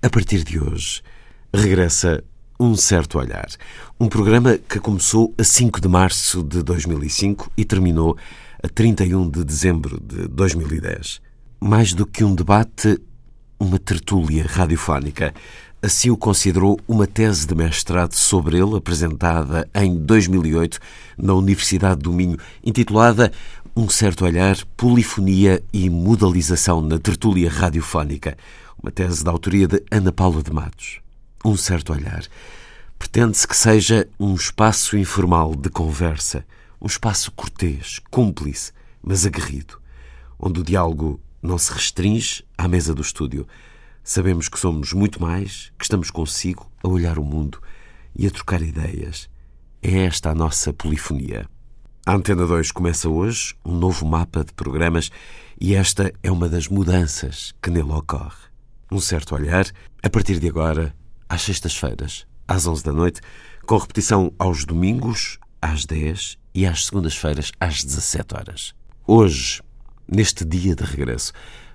[0.00, 1.02] A partir de hoje,
[1.52, 2.22] regressa
[2.58, 3.48] Um Certo Olhar,
[3.98, 8.16] um programa que começou a 5 de março de 2005 e terminou
[8.62, 11.20] a 31 de dezembro de 2010.
[11.60, 12.96] Mais do que um debate,
[13.58, 15.34] uma tertúlia radiofónica.
[15.82, 20.78] Assim o considerou uma tese de mestrado sobre ele, apresentada em 2008
[21.18, 23.32] na Universidade do Minho, intitulada
[23.74, 28.36] Um Certo Olhar, Polifonia e Modalização na Tertúlia Radiofónica
[28.82, 31.00] uma tese da autoria de Ana Paula de Matos.
[31.44, 32.24] Um certo olhar.
[32.98, 36.44] Pretende-se que seja um espaço informal de conversa,
[36.80, 38.72] um espaço cortês, cúmplice,
[39.02, 39.80] mas aguerrido,
[40.38, 43.46] onde o diálogo não se restringe à mesa do estúdio.
[44.02, 47.60] Sabemos que somos muito mais, que estamos consigo a olhar o mundo
[48.14, 49.28] e a trocar ideias.
[49.82, 51.48] É esta a nossa polifonia.
[52.06, 55.10] A Antena 2 começa hoje um novo mapa de programas
[55.60, 58.47] e esta é uma das mudanças que nele ocorre
[58.90, 59.66] um certo olhar,
[60.02, 60.94] a partir de agora,
[61.28, 63.20] às sextas-feiras, às 11 da noite,
[63.66, 68.74] com repetição aos domingos, às 10 e às segundas-feiras, às 17 horas.
[69.06, 69.62] Hoje,
[70.10, 71.32] neste dia de regresso,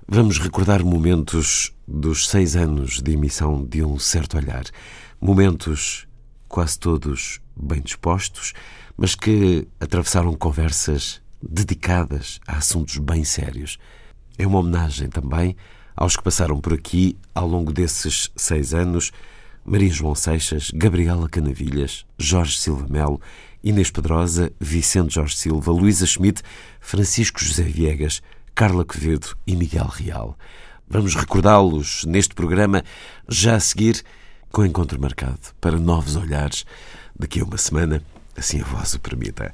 [0.08, 4.64] vamos recordar momentos dos seis anos de emissão de Um Certo Olhar.
[5.22, 6.08] Momentos
[6.48, 8.54] quase todos bem dispostos,
[8.98, 13.78] mas que atravessaram conversas dedicadas a assuntos bem sérios.
[14.38, 15.56] É uma homenagem também
[15.96, 19.12] aos que passaram por aqui ao longo desses seis anos:
[19.66, 23.22] Maria João Seixas, Gabriela Canavilhas, Jorge Silva Melo,
[23.64, 26.42] Inês Pedrosa, Vicente Jorge Silva, Luísa Schmidt,
[26.80, 28.22] Francisco José Viegas,
[28.54, 30.38] Carla Quevedo e Miguel Real.
[30.88, 32.84] Vamos recordá-los neste programa,
[33.28, 34.04] já a seguir,
[34.52, 36.66] com encontro marcado para novos olhares
[37.18, 38.04] daqui a uma semana,
[38.38, 39.54] assim a voz o permita.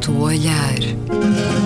[0.00, 1.59] Certo olhar.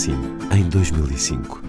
[0.00, 0.16] Assim,
[0.56, 1.62] em 2005.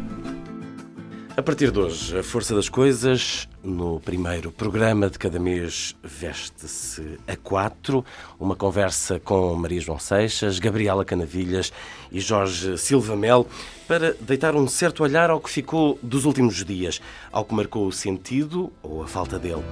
[1.35, 7.19] A partir de hoje, a força das coisas, no primeiro programa de cada mês, veste-se
[7.27, 8.05] a quatro.
[8.39, 11.73] Uma conversa com Maria João Seixas, Gabriela Canavilhas
[12.09, 13.45] e Jorge Silva Mel
[13.85, 17.01] para deitar um certo olhar ao que ficou dos últimos dias,
[17.33, 19.63] ao que marcou o sentido ou a falta dele.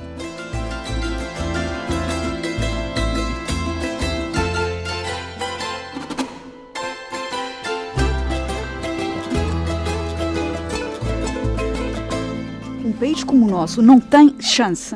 [12.99, 14.93] País como o nosso não tem chance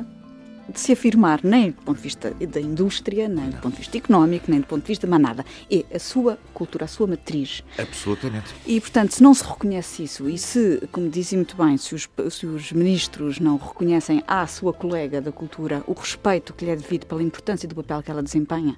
[0.67, 3.97] de se afirmar nem do ponto de vista da indústria, nem do ponto de vista
[3.97, 5.45] económico, nem do ponto de vista de mais nada.
[5.71, 7.63] É a sua cultura, a sua matriz.
[7.77, 8.53] Absolutamente.
[8.67, 12.09] E, portanto, se não se reconhece isso, e se, como dizem muito bem, se os,
[12.29, 16.75] se os ministros não reconhecem à sua colega da cultura o respeito que lhe é
[16.75, 18.75] devido pela importância do papel que ela desempenha,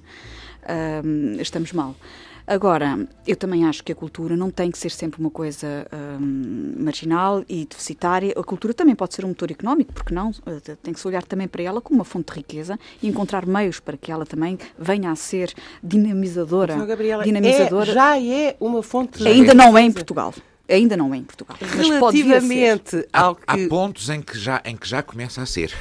[1.04, 1.96] hum, estamos mal.
[2.46, 5.86] Agora, eu também acho que a cultura não tem que ser sempre uma coisa
[6.20, 8.32] hum, marginal e deficitária.
[8.36, 10.30] A cultura também pode ser um motor económico, porque não?
[10.46, 13.44] Eh, tem que se olhar também para ela como uma fonte de riqueza e encontrar
[13.46, 15.52] meios para que ela também venha a ser
[15.82, 16.74] dinamizadora.
[16.74, 17.90] Então, Gabriela, dinamizadora.
[17.90, 20.32] É, já é uma fonte de Ainda não é em Portugal.
[20.68, 21.56] Ainda não é em Portugal.
[21.60, 23.42] Relativamente ao que...
[23.46, 25.72] Há pontos em que, já, em que já começa a ser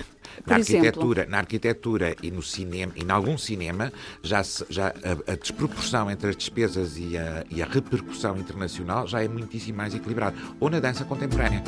[0.46, 3.92] na arquitetura, na arquitetura e no cinema, e em algum cinema,
[4.22, 9.24] já, já a, a, desproporção entre as despesas e a, e a repercussão internacional já
[9.24, 10.36] é muitíssimo mais equilibrada.
[10.60, 11.64] Ou na dança contemporânea.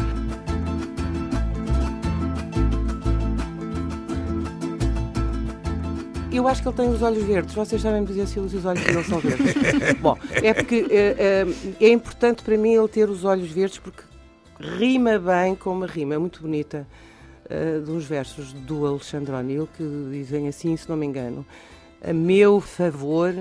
[6.31, 7.55] Eu acho que ele tem os olhos verdes.
[7.55, 9.55] Vocês sabem dizer se os olhos dele são verdes.
[9.99, 11.45] Bom, é porque é,
[11.81, 14.03] é, é importante para mim ele ter os olhos verdes porque
[14.59, 16.85] rima bem com uma rima muito bonita
[17.49, 21.45] uh, de uns versos do Alexandre O'Neill que dizem assim, se não me engano:
[22.01, 23.33] A meu favor,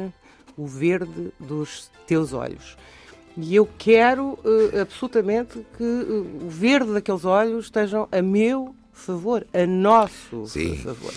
[0.56, 2.76] o verde dos teus olhos.
[3.36, 9.46] E eu quero uh, absolutamente que uh, o verde daqueles olhos estejam a meu favor,
[9.52, 10.76] a nosso Sim.
[10.78, 11.12] favor.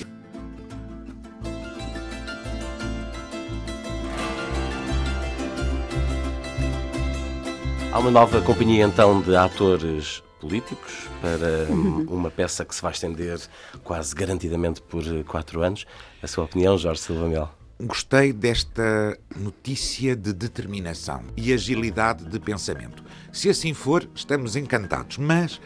[7.92, 12.06] Há uma nova companhia então de atores políticos para Uhum.
[12.10, 13.40] uma peça que se vai estender
[13.84, 15.86] quase garantidamente por quatro anos.
[16.22, 17.50] A sua opinião, Jorge Silva Mel?
[17.82, 23.02] Gostei desta notícia de determinação e agilidade de pensamento.
[23.32, 25.62] Se assim for, estamos encantados, mas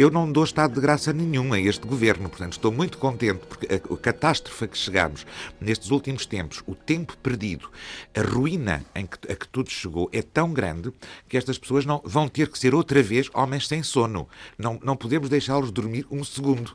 [0.00, 3.66] eu não dou estado de graça nenhum a este governo, portanto estou muito contente porque
[3.74, 5.26] a, catástrofe a que chegamos
[5.60, 7.68] nestes últimos tempos, o tempo perdido,
[8.16, 10.90] a ruína em que, a que tudo chegou é tão grande
[11.28, 14.26] que estas pessoas não vão ter que ser outra vez homens sem sono.
[14.56, 16.74] Não, não podemos deixá-los dormir um segundo.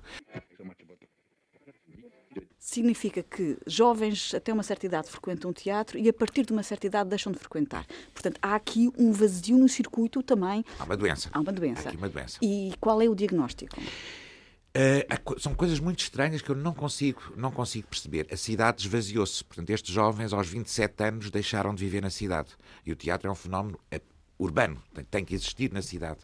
[2.76, 6.62] Significa que jovens até uma certa idade frequentam o teatro e a partir de uma
[6.62, 7.88] certa idade deixam de frequentar.
[8.14, 10.62] Portanto, há aqui um vazio no circuito também.
[10.78, 11.30] Há uma doença.
[11.32, 11.90] Há uma doença.
[11.90, 12.38] Há uma doença.
[12.42, 13.80] E qual é o diagnóstico?
[13.80, 18.28] Uh, são coisas muito estranhas que eu não consigo, não consigo perceber.
[18.30, 19.42] A cidade esvaziou-se.
[19.42, 22.50] Portanto, estes jovens, aos 27 anos, deixaram de viver na cidade.
[22.86, 24.02] E o teatro é um fenómeno eh,
[24.38, 24.84] urbano.
[25.10, 26.20] Tem que existir na cidade.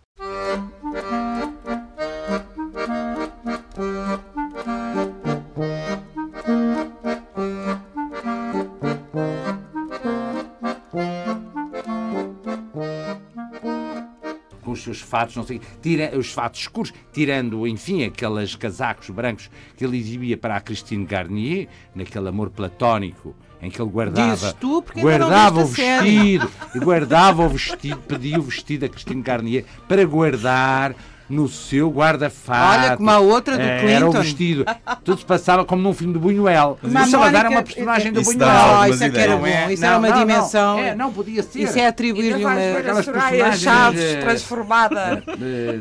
[15.12, 20.38] Fatos, não sei, tira, os fatos escuros, tirando, enfim, aqueles casacos brancos que ele exibia
[20.38, 26.50] para a Christine Garnier, naquele amor platónico em que ele guardava, tu, guardava o vestido,
[26.78, 30.96] guardava o vestido, pedia o vestido a Christine Garnier para guardar
[31.32, 32.80] no seu guarda-fato.
[32.84, 34.22] Olha, como a outra do Eh, Era o Clinton.
[34.24, 34.66] vestido.
[35.04, 36.78] Tudo se passava como num filme de Buñuel.
[36.84, 38.50] Mas o Salazar é Mónica- uma personagem do Isso Buñuel.
[38.50, 39.46] algumas isso é que era bom.
[39.72, 40.26] Isso Não, era uma não, não.
[40.26, 40.80] dimensão.
[40.80, 41.60] É, não podia ser.
[41.62, 42.54] Isso é atribuir-lhe uma.
[42.54, 45.24] a aquelas Soraya personagens, Chaves transformada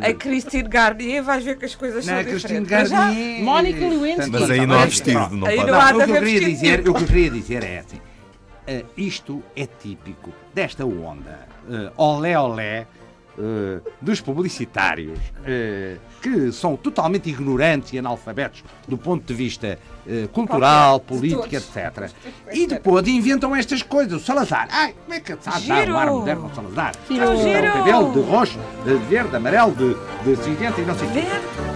[0.08, 2.70] em Christine Garnier, vais ver que as coisas Não, são diferentes.
[2.70, 3.43] Mas já- Garnier.
[3.44, 4.31] Mónica Lewinsky.
[4.31, 5.70] Mas aí não há vestido, não Aí pode.
[5.70, 7.31] não há Não, o, que de eu haver queria vestido dizer, o que eu queria
[7.31, 8.00] dizer é assim:
[8.67, 12.87] eh, isto é típico desta onda eh, olé olé
[13.38, 20.29] eh, dos publicitários eh, que são totalmente ignorantes e analfabetos do ponto de vista eh,
[20.32, 21.23] cultural, todos.
[21.23, 22.11] etc.
[22.53, 24.21] E depois inventam estas coisas.
[24.21, 25.94] O Salazar, ai, como é que sabe dar Giro.
[25.94, 26.94] um ar moderno ao Salazar?
[27.09, 27.69] Giro.
[27.69, 29.94] O cabelo de roxo, de verde, amarelo, de,
[30.25, 31.69] de cinzento e não sei o quê.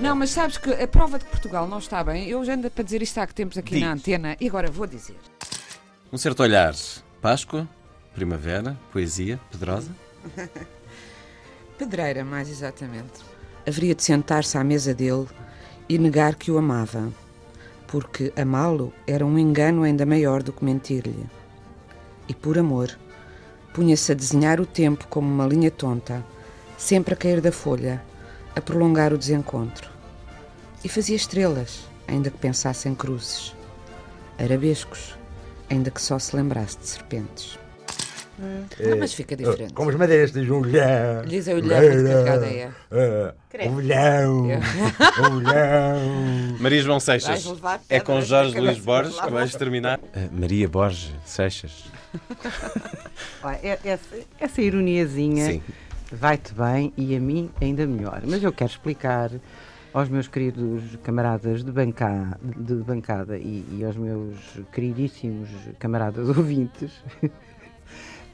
[0.00, 2.70] Não, mas sabes que a prova de que Portugal não está bem, eu já ando
[2.70, 4.00] para dizer isto há que tempos aqui na Diz.
[4.02, 5.16] antena e agora vou dizer.
[6.12, 6.74] Um certo olhar.
[7.20, 7.68] Páscoa,
[8.14, 9.90] primavera, poesia, pedrosa.
[11.76, 13.22] Pedreira, mais exatamente.
[13.66, 15.26] Haveria de sentar-se à mesa dele
[15.88, 17.12] e negar que o amava,
[17.86, 21.26] porque amá-lo era um engano ainda maior do que mentir-lhe.
[22.28, 22.96] E por amor,
[23.72, 26.24] punha-se a desenhar o tempo como uma linha tonta,
[26.76, 28.02] sempre a cair da folha,
[28.58, 29.88] a prolongar o desencontro.
[30.84, 33.54] E fazia estrelas, ainda que pensasse em cruzes.
[34.38, 35.16] Arabescos,
[35.68, 37.58] ainda que só se lembrasse de serpentes.
[38.40, 39.72] Ah, mas fica diferente.
[39.74, 41.24] Como os madeiras de Julião.
[41.24, 43.68] Lhes a olhar muito carregada é.
[43.68, 44.46] Olhão.
[45.32, 46.56] Olhão.
[46.60, 47.44] Maria João Seixas.
[47.88, 49.98] É com Jorge Luís Borges que vais terminar.
[50.14, 51.86] Eh, Maria Borges Seixas.
[53.42, 55.62] Olha, é- Essa, essa ironiazinha Sim.
[56.12, 58.22] Vai-te bem e a mim ainda melhor.
[58.26, 59.30] Mas eu quero explicar
[59.92, 64.36] aos meus queridos camaradas de, banca, de bancada e, e aos meus
[64.72, 65.48] queridíssimos
[65.78, 66.92] camaradas ouvintes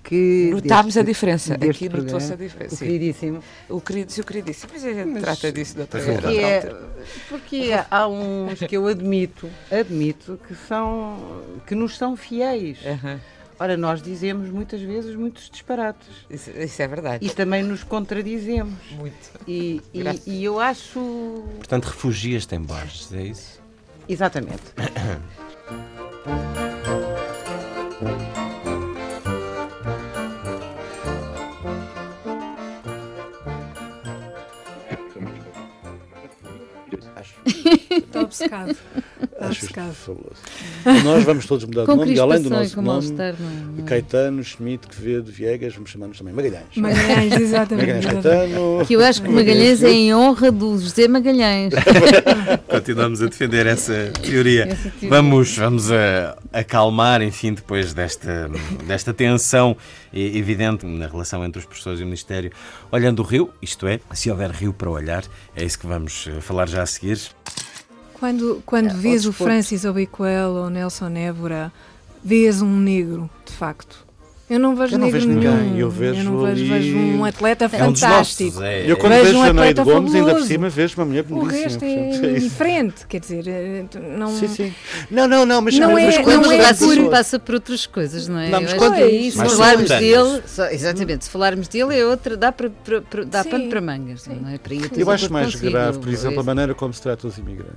[0.03, 0.51] que.
[0.53, 1.55] Notámos deste- a diferença.
[1.55, 2.75] Aqui notou-se a diferença.
[2.75, 2.85] O sim.
[2.87, 3.41] queridíssimo.
[3.69, 4.73] O querido, se o queridíssimo.
[4.75, 6.75] Mas a gente trata disso de outra Porque outra Porque, é,
[7.29, 12.79] porque há uns que eu admito, admito que são que nos são fiéis.
[12.85, 13.21] Aham.
[13.59, 17.25] Ora, nós dizemos muitas vezes muitos disparates Isso, isso é verdade.
[17.25, 18.75] e também nos contradizemos.
[18.93, 19.31] Muito.
[19.47, 21.45] E, e- e eu acho.
[21.59, 23.61] Portanto, refugias-te em Borges, é isso?
[24.09, 24.63] Exatamente.
[37.47, 38.71] Está obcecado.
[39.23, 39.95] Está Acho obcecado.
[39.95, 41.05] fabuloso.
[41.05, 43.83] Nós vamos todos mudar de nome e além do nosso nome, não é?
[43.87, 46.77] Caetano, Schmidt, Quevedo, Viegas, vamos chamar-nos também Magalhães.
[46.77, 47.87] Magalhães, exatamente.
[47.87, 48.25] Magalhães.
[48.25, 48.87] Caetano.
[48.87, 51.75] Que eu acho que Magalhães é em honra do José Magalhães.
[52.69, 54.65] Continuamos a defender essa teoria.
[54.67, 55.11] Essa teoria.
[55.11, 58.51] Vamos, vamos a, acalmar, enfim, depois desta,
[58.87, 59.77] desta tensão
[60.13, 62.53] evidente na relação entre os professores e o Ministério.
[62.91, 65.25] Olhando o rio, isto é, se houver rio para olhar,
[65.57, 67.14] é isso que vamos eh, falar já a seguir.
[68.15, 69.33] Quando, quando É, vês o.
[69.33, 71.73] Francis Obiquel ou Nelson Évora,
[72.23, 74.04] vês um negro, de facto.
[74.49, 75.79] Eu não vejo, Eu não vejo ninguém, nenhum.
[75.79, 78.63] eu vejo não vejo, ali- vejo um atleta É um fantástico.
[78.63, 80.47] É, Eu quando Vejo vejo um a Neide atleta Gomes, ainda por fabuloso.
[80.53, 81.63] cima, vejo uma mulher O belíssima.
[81.63, 82.25] resto é isso.
[82.27, 83.85] indiferente, quer dizer, eh,
[84.19, 84.29] não.
[84.37, 84.75] Sim, sim.
[85.11, 87.55] Não, não, não, mas, Não mas, é- mas não quando é as por- passa por
[87.55, 88.51] outras coisas, não é?
[88.51, 89.39] Não, mas Eu quando- é isso.
[89.39, 93.43] Se falarmos dele, só- exatamente, se falarmos dele é outra, dá, para, para- para- dá
[93.45, 93.49] Sim.
[93.49, 94.59] pano para mangas, não é?
[94.59, 97.27] Para ir Eu acho mais grave, por eu- exemplo, a eu- maneira como se trata
[97.27, 97.73] os imigrantes,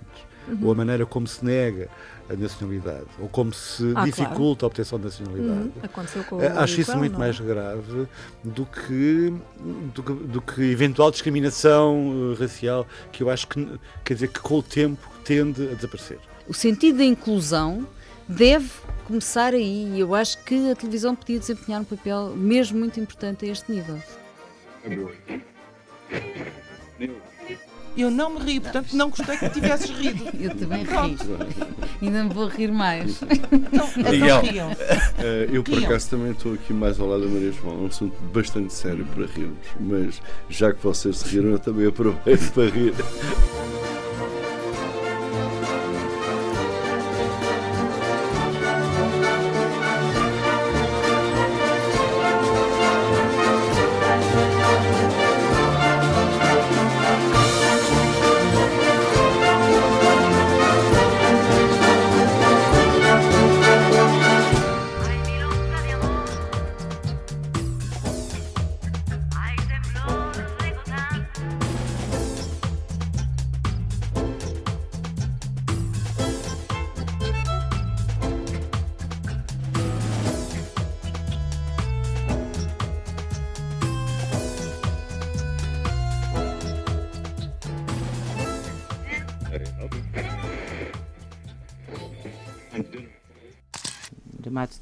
[0.62, 1.88] ou a maneira como se nega
[2.29, 5.60] a nacionalidade, ou como se Ah, dificulta a obtenção da nacionalidade.
[5.60, 7.19] Uhum, Aconteceu com o Eh, Acho isso muito não?
[7.19, 8.07] mais grave
[8.43, 9.34] do que,
[9.93, 13.65] do que, do que eventual discriminação eh, racial, que eu acho que,
[14.03, 16.19] quer dizer, que com o tempo tende a desaparecer.
[16.48, 17.88] O sentido da inclusão
[18.27, 18.69] deve
[19.05, 23.46] começar aí e eu acho que a televisão podia desempenhar um papel mesmo muito importante
[23.46, 23.98] a este nível.
[27.98, 30.25] Eu não me ri, portanto não gostei que tivesses rido.
[30.39, 31.18] Eu também ri.
[32.01, 33.20] Ainda me vou rir mais.
[33.51, 34.38] Então, Miguel.
[34.38, 34.72] então riam.
[35.20, 37.74] Eh, eu, por acaso, também estou aqui mais ao lado da Maria João.
[37.74, 39.58] É um assunto bastante sério para rirmos.
[39.80, 42.94] Mas já que vocês se riram, eu também aproveito para rir.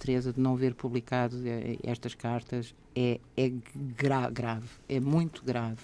[0.05, 3.51] Teresa de não ver publicado eh, estas cartas é, é
[3.97, 5.81] gra- grave, é muito grave.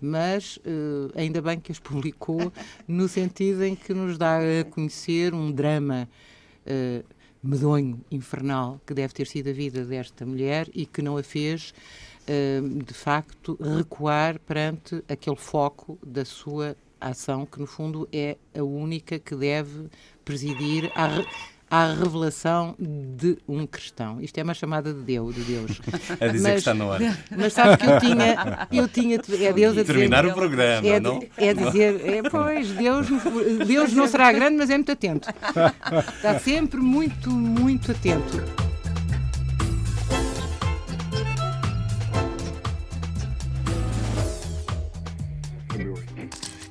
[0.00, 2.52] Mas eh, ainda bem que as publicou
[2.88, 6.08] no sentido em que nos dá a conhecer um drama
[6.66, 7.02] eh,
[7.42, 11.72] medonho, infernal, que deve ter sido a vida desta mulher e que não a fez,
[12.26, 18.62] eh, de facto, recuar perante aquele foco da sua ação, que no fundo é a
[18.62, 19.88] única que deve
[20.24, 21.26] presidir re-
[21.70, 24.20] à revelação de um cristão.
[24.20, 25.80] Isto é uma chamada de Deus, de Deus.
[26.20, 27.18] A dizer que Mas- está na hora.
[27.30, 30.98] Mas sabes que eu tinha, eu tinha, é Deus a dizer Terminar o programa, é,
[30.98, 31.22] não?
[31.36, 33.06] é dizer, é, pois, Deus,
[33.66, 35.28] Deus não será grande, mas é muito atento.
[36.16, 38.42] Está sempre muito, muito atento.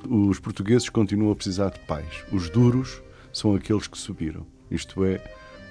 [0.10, 2.24] Os portugueses continuam a precisar de pais.
[2.32, 3.02] Os duros
[3.32, 4.46] são aqueles que subiram.
[4.72, 5.20] Isto é,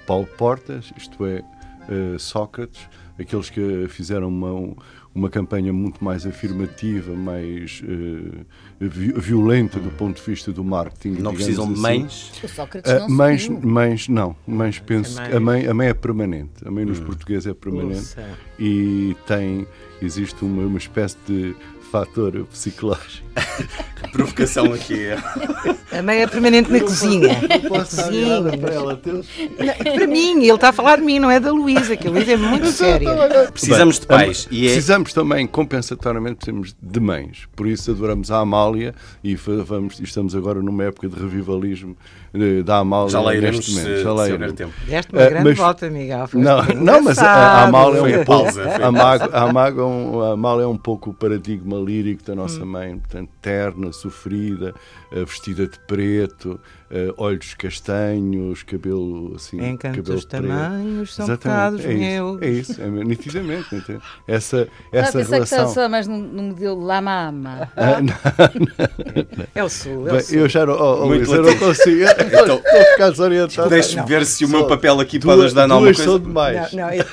[0.05, 1.43] Paulo Portas, isto é,
[1.89, 2.81] eh, Sócrates,
[3.19, 4.75] aqueles que fizeram uma,
[5.13, 8.45] uma campanha muito mais afirmativa, mais eh,
[8.79, 11.21] vi- violenta do ponto de vista do marketing.
[11.21, 11.81] Não precisam de assim.
[11.81, 12.31] mães?
[12.43, 13.69] O Sócrates Ah, não mães, subiu.
[13.69, 14.35] mães, não.
[14.47, 16.51] Mães, penso A que mãe- a mãe, a mãe é permanente.
[16.65, 18.15] A mãe nos portugueses é permanente.
[18.57, 19.67] E tem,
[20.01, 21.55] existe uma, uma espécie de
[21.91, 23.27] fator psicológico.
[24.13, 25.07] Provocação aqui.
[25.91, 27.35] A mãe é permanente na cozinha.
[27.67, 28.57] Cozinha.
[28.59, 29.27] para ela, Deus.
[29.57, 32.11] Não, Para mim, ele está a falar de mim, não é da Luísa, que a
[32.11, 33.09] Luísa é muito séria.
[33.51, 34.47] Precisamos de pais.
[34.51, 34.71] E é...
[34.71, 37.47] Precisamos também, compensatoriamente, precisamos de mães.
[37.55, 38.93] Por isso adoramos a Amália
[39.23, 41.97] e, vamos, e estamos agora numa época de revivalismo
[42.33, 43.09] eh, da Amália.
[43.09, 43.97] Já lá iremos neste momento.
[43.97, 44.53] se, Já lá iremos.
[44.53, 44.73] tempo.
[44.87, 46.29] Deste uma Eh, grande mas- volta, Miguel.
[46.33, 47.63] Não, não, mas a.
[47.63, 50.63] Amália é Foi um a pouco, a a Mago- a Mago é um- a Amália
[50.63, 54.73] é um pouco o paradigma lírico da nossa mãe, portanto, terna, sofrida,
[55.11, 56.59] eh, vestida de preto,
[56.91, 60.27] eh, olhos castanhos, cabelo assim, cabelo Encantos preto.
[60.27, 62.41] tamanhos são Exatamente, pecados é isso, meus.
[62.43, 63.75] É isso, é, nitidamente.
[63.75, 63.99] entende?
[64.27, 65.73] Essa, essa a pensar que estava relação.
[65.73, 67.71] só mais no, no modelo Lama Ama.
[67.75, 70.37] Ah, não, É o sul, é bem, o sul.
[70.37, 72.03] eu já não, oh, oh, eu não consigo.
[72.03, 73.69] Então, Estou a ficar desorientado.
[73.69, 76.19] Deixe-me ver se o meu papel aqui duas- pode ajudar em alguma coisa.
[76.19, 76.71] demais.
[76.73, 77.05] Não, não, eu-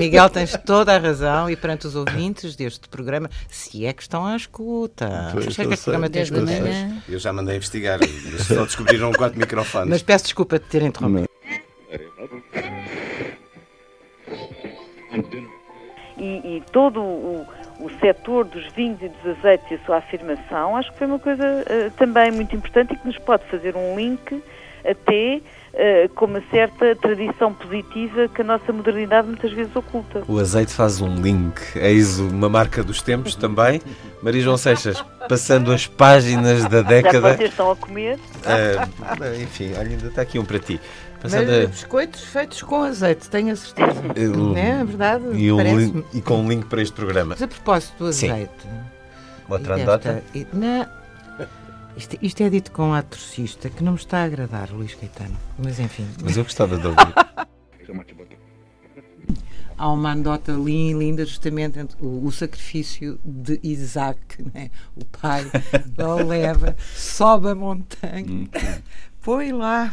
[0.00, 4.24] Miguel, tens toda a razão e perante os ouvintes deste programa, se é que estão
[4.24, 5.28] à escuta.
[5.32, 6.42] Pois, que eu este programa tem escuta.
[6.42, 7.02] manhã.
[7.08, 7.98] Eu já mandei investigar.
[8.38, 9.88] Só descobriram quatro microfones.
[9.88, 11.28] Mas peço desculpa de ter interrompido.
[16.16, 17.46] e, e todo o,
[17.80, 21.18] o setor dos vinhos e dos azeites e a sua afirmação, acho que foi uma
[21.18, 24.42] coisa eh, também muito importante e que nos pode fazer um link
[24.84, 25.40] até
[26.14, 30.22] com uma certa tradição positiva que a nossa modernidade muitas vezes oculta.
[30.28, 31.60] O azeite faz um link.
[31.76, 33.80] Eis uma marca dos tempos também.
[34.22, 37.34] Maria João Seixas, passando as páginas da Já que década.
[37.36, 38.18] vocês estão a comer.
[38.44, 38.86] Ah,
[39.40, 40.80] enfim, olha, ainda está aqui um para ti.
[41.22, 44.02] Mas Passando eh, a- biscoitos feitos com azeite, tenho a certeza.
[44.16, 45.24] Eu- Não é verdade?
[45.34, 47.30] e, um link- e com um link para este programa.
[47.30, 48.30] Mas a propósito do Sim.
[48.30, 48.50] azeite.
[49.48, 50.12] Outra e anedota?
[50.14, 50.86] desta- e- não,
[51.96, 55.36] isto, isto é dito com atrocista que não me está a agradar, Luís Caetano.
[55.58, 56.06] Mas enfim.
[56.22, 56.98] Mas eu gostava de ouvir.
[59.76, 64.20] Há uma anedota lin- linda justamente entre o, o sacrifício de Isaac,
[64.54, 64.70] né?
[64.94, 65.44] o pai,
[65.98, 68.48] o leva, sobe a montanha,
[69.22, 69.92] põe lá.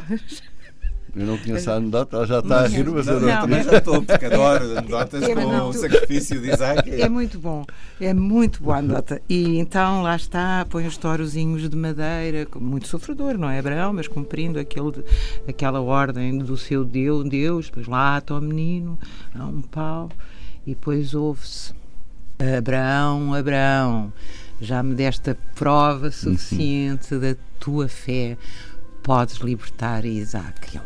[1.16, 3.78] Eu não conheço a anedota, ela já está a rir, mas eu não, mas- Já
[3.78, 6.90] estou, porque adoro anedotas É, com não, o tu- sacrifício de Isaac.
[7.02, 7.66] É muito bom,
[8.00, 9.22] é muito boa a anedota.
[9.28, 14.08] E então lá está, põe os torozinhos de madeira, muito sofredor, não é Abraão, mas
[14.08, 15.04] cumprindo aquele, de-
[15.48, 18.98] aquela ordem do seu Deus, Deus, depois lá ata o menino,
[19.34, 20.10] há um pau,
[20.66, 21.74] e depois ouve-se.
[22.58, 24.14] Abraão, Abraão,
[24.62, 28.38] já me deste a prova suficiente da tua fé.
[29.10, 30.78] Podes libertar Isaac.
[30.78, 30.80] E,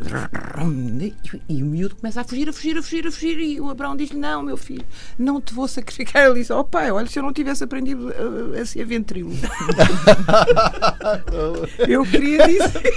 [0.63, 1.13] ele-
[1.49, 3.37] e o miúdo começa a fugir, a fugir, a fugir, a fugir.
[3.37, 4.85] E o Abraão diz-lhe: Não, meu filho,
[5.19, 6.27] não te vou sacrificar.
[6.27, 8.13] Ele diz: Oh pai, olha, se eu não tivesse aprendido
[8.55, 9.35] a, a ser ventríloco.
[11.85, 12.93] eu queria dizer.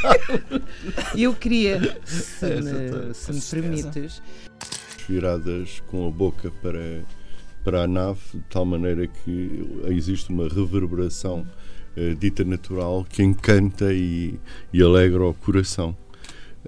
[1.17, 4.23] Eu queria, se me, se me permites,
[5.09, 7.03] viradas com a boca para,
[7.65, 11.45] para a nave, de tal maneira que existe uma reverberação
[12.19, 14.35] dita natural que encanta e,
[14.73, 15.97] e alegra o coração.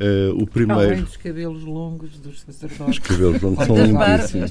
[0.00, 1.02] Eh, o além primeiro.
[1.02, 2.98] dos cabelos longos dos Os sacerdotes.
[3.00, 4.50] cabelos longos são lindíssimos.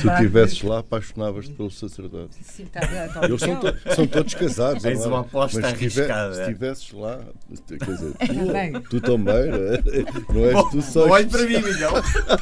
[0.00, 2.34] Se estivesses lá, apaixonavas-te pelo sacerdote.
[2.42, 4.84] Sim, tá- tá- tá- Eles são, to- são todos casados.
[4.84, 5.10] És agora.
[5.14, 6.34] uma aposta Mas arriscada.
[6.34, 7.20] se estivesses lá,
[7.68, 8.72] quer dizer, Também.
[8.72, 9.78] tu, tu também, não é?
[10.34, 11.08] Não és tu só.
[11.08, 11.92] Olhe para mim, Miguel.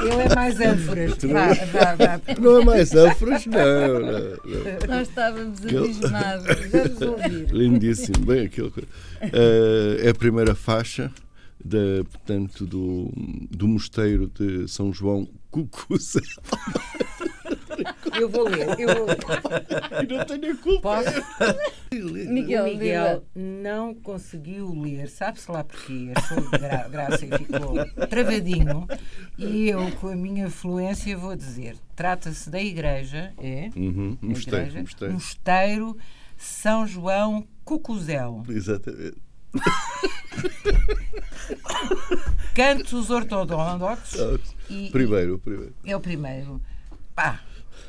[0.01, 1.17] Ele é mais ânforas.
[1.19, 2.21] Tu não- Vá, vá, vá.
[2.41, 3.47] Não é mais ânforas?
[3.47, 4.87] Não, não, não.
[4.97, 6.47] Nós estávamos abismados.
[6.73, 7.49] Vamos ouvir.
[7.53, 8.71] Lindíssimo, bem aquilo.
[8.71, 8.85] que-
[9.21, 11.11] Eh, é a primeira faixa
[11.67, 13.11] da, portanto, do,
[13.51, 16.21] do mosteiro de São João Cucuza.
[18.19, 18.69] Eu vou ler.
[18.79, 19.19] Eu vou ler.
[20.09, 21.03] Não tenho a culpa.
[21.03, 21.27] Posso?
[22.31, 28.87] Miguel, Miguel não conseguiu ler, sabe-se lá porquê, achou gra graça e ficou travadinho.
[29.39, 33.71] E eu, com a minha fluência, vou dizer: trata-se da igreja, é?
[33.77, 35.15] Uhum, mosteiro, igreja, mosteiro.
[35.15, 35.97] Mosteiro
[36.37, 38.43] São João Cucuzel.
[38.49, 39.17] Exatamente.
[42.55, 44.41] Cantos ortodoxos.
[44.71, 45.75] e- Primeiro, o primeiro.
[45.85, 46.61] É o primeiro.
[47.15, 47.41] Pá,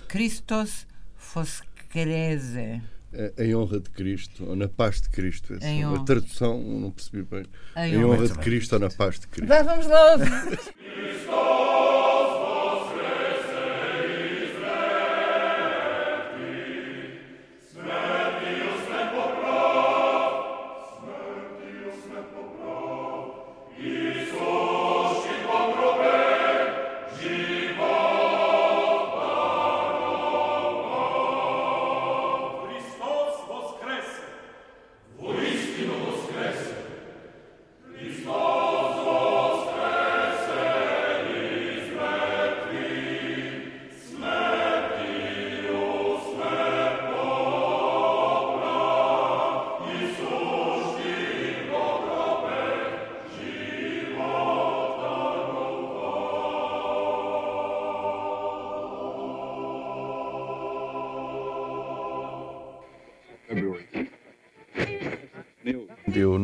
[0.07, 2.81] Christos Foscreze.
[3.13, 5.53] É, em honra de Cristo, ou na paz de Cristo.
[5.53, 6.05] essa- Em a honra.
[6.05, 7.45] tradução não percebi bem.
[7.77, 8.17] Em Em, honra.
[8.17, 9.47] honra de Cristo ou na paz de Cristo.
[9.47, 10.17] Vá, vamos lá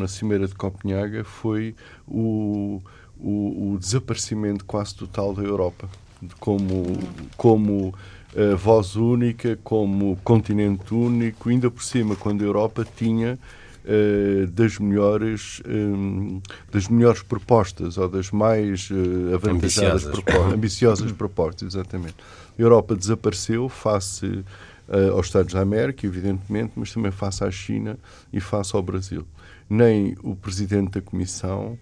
[0.04, 1.74] na Cimeira de Copenhaga foi
[2.08, 2.82] o,
[3.18, 5.88] o, o desaparecimento quase total da Europa
[6.39, 6.84] como,
[7.38, 7.94] como
[8.36, 13.38] eh, voz única, como continente único, ainda por cima, quando a Europa tinha
[13.86, 20.12] eh, das melhores hum, das melhores propostas ou das mais eh, avantajadas Ambiciosas.
[20.12, 22.16] propostas, ambiciosas propostas, exatamente.
[22.58, 24.44] A Europa desapareceu face
[24.88, 27.98] eh, aos Estados da América, evidentemente, mas também face à China
[28.32, 29.26] e face ao Brasil.
[29.69, 31.78] Nem o presidente da Comissão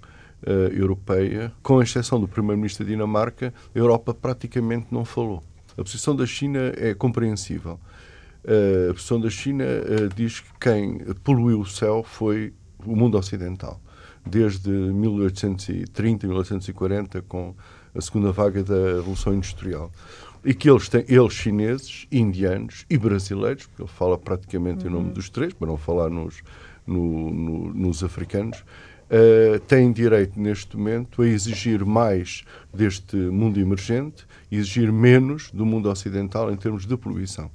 [0.45, 5.41] eh, Europeia, com exceção do primeiro-ministro da Dinamarca, a Europa praticamente não falou.
[5.77, 7.79] A posição da China é compreensível.
[8.43, 9.65] Eh, a posição da China
[10.15, 12.53] diz que quem poluiu o céu foi
[12.85, 13.81] o mundo ocidental.
[14.23, 17.55] Desde 1830, 1840, com
[17.95, 19.91] a segunda vaga da Revolução Industrial.
[20.43, 25.12] E que eles, têm, eles chineses, indianos e brasileiros, porque ele fala praticamente em nome
[25.12, 26.41] dos três, para não falar nos,
[26.86, 28.63] no- no- nos africanos,
[29.10, 35.89] eh, têm direito neste momento a exigir mais deste mundo emergente exigir menos do mundo
[35.89, 37.49] ocidental em termos de poluição.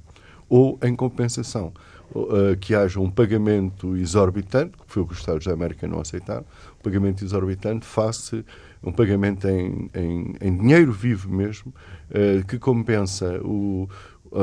[0.49, 1.73] ou em compensação
[2.15, 5.99] uh, que haja um pagamento exorbitante, que foi o que os Estados da América não
[5.99, 6.45] aceitaram,
[6.79, 8.45] um pagamento exorbitante face
[8.83, 11.73] um pagamento em, em, em dinheiro vivo mesmo,
[12.09, 13.87] uh, que compensa o,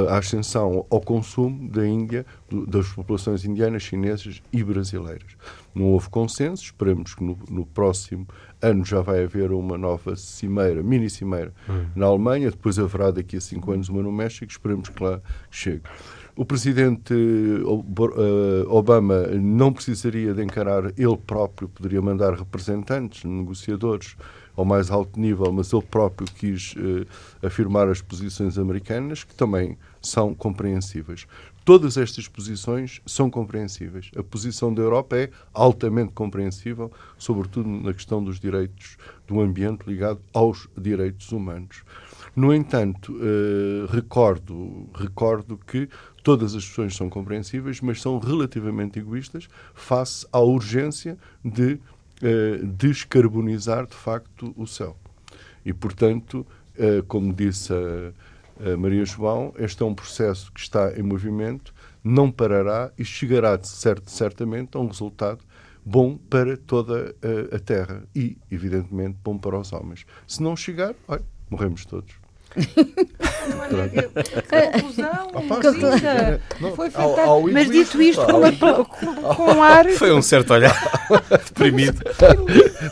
[0.08, 5.36] a ascensão ao consumo da Índia, do, das populações indianas, chinesas e brasileiras.
[5.74, 8.26] Não houve consenso, esperamos que no, no próximo
[8.62, 11.86] ano já vai haver uma nova cimeira, mini cimeira, hum.
[11.94, 15.20] na Alemanha, depois haverá daqui a cinco anos uma no México, esperemos que lá
[15.50, 15.82] chegue.
[16.36, 24.16] O presidente eh, Obama não precisaria de encarar ele próprio, poderia mandar representantes, negociadores
[24.56, 27.06] ao mais alto nível, mas ele próprio quis uh,
[27.44, 31.26] afirmar as posições americanas, que também são compreensíveis.
[31.64, 34.10] Todas estas posições são compreensíveis.
[34.16, 40.20] A posição da Europa é altamente compreensível, sobretudo na questão dos direitos do ambiente ligado
[40.32, 41.82] aos direitos humanos.
[42.36, 43.16] No entanto,
[43.90, 45.88] recordo, recordo que
[46.24, 53.86] todas as questões são compreensíveis, mas são relativamente egoístas face à urgência de uh, descarbonizar,
[53.86, 54.96] de facto, o céu.
[55.64, 56.44] E, portanto,
[56.78, 61.74] uh, como disse a, a, Maria João, este é um processo que está em movimento,
[62.02, 65.44] não parará e chegará, certo, certamente, a um resultado
[65.84, 70.06] bom para toda a, a Terra e, evidentemente, bom para os homens.
[70.26, 72.23] Se não chegar, olha, morremos todos.
[74.48, 75.30] Conclusão,
[76.76, 77.50] foi fantástico.
[77.52, 79.88] Mas dito isto com, uma, com, com ar.
[79.90, 80.74] Foi um certo olhar
[81.46, 82.00] deprimido.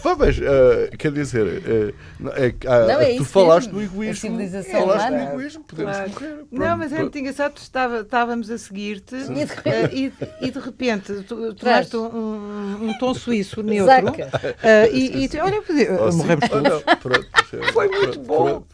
[0.03, 1.95] Bom, mas, uh, quer dizer, uh,
[2.35, 3.79] é, uh, não, é tu falaste mesmo.
[3.79, 4.13] do egoísmo.
[4.13, 5.25] A civilização falaste humana.
[5.25, 6.11] do egoísmo, podemos claro.
[6.11, 6.29] morrer.
[6.29, 9.15] Pronto, não, mas é muito engraçado, estava, estávamos a seguir-te
[9.93, 14.15] e, e, de repente tu tomaste um, um, tom suíço neutro
[14.93, 15.63] e, e olha,
[16.01, 17.73] oh, morremos todos.
[17.73, 18.65] Foi muito bom.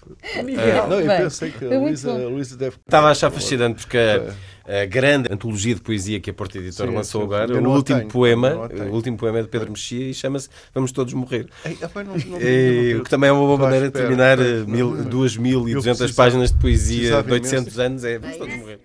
[0.44, 0.77] Miguel.
[0.86, 2.76] Não, eu pensei que a Luísa, a Luísa deve.
[2.76, 6.90] Estava a achar fascinante porque a, a, grande antologia de poesia que a Porta Editora
[6.90, 10.14] lançou sim, agora, o último tenho, poema, o último poema é de Pedro Mexia e
[10.14, 11.46] chama-se Vamos Todos Morrer.
[11.64, 16.52] Ei, não, não, e, o que também é uma boa maneira de terminar 2.200 páginas
[16.52, 18.80] de poesia de 800 anos é Vamos Todos Morrer.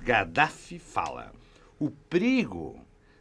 [0.00, 1.32] Gaddafi fala.
[1.78, 2.78] O perigo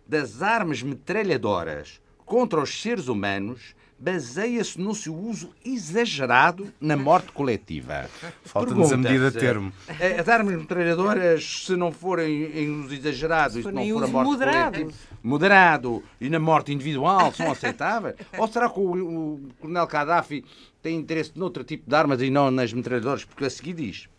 [0.08, 8.10] das armas metralhadoras contra os seres humanos baseia-se no seu uso exagerado na morte coletiva.
[8.44, 9.72] Falta-nos a medida de termo.
[10.20, 14.28] As armas metralhadoras, se não forem em uso exagerado e se não for a morte
[14.28, 14.80] moderado.
[14.80, 18.16] coletiva, moderado e na morte individual, são aceitáveis?
[18.40, 20.44] Ou será que o, o Coronel Gaddafi
[20.82, 23.24] tem interesse noutro tipo de armas e não nas metralhadoras?
[23.24, 24.10] Porque a seguir diz: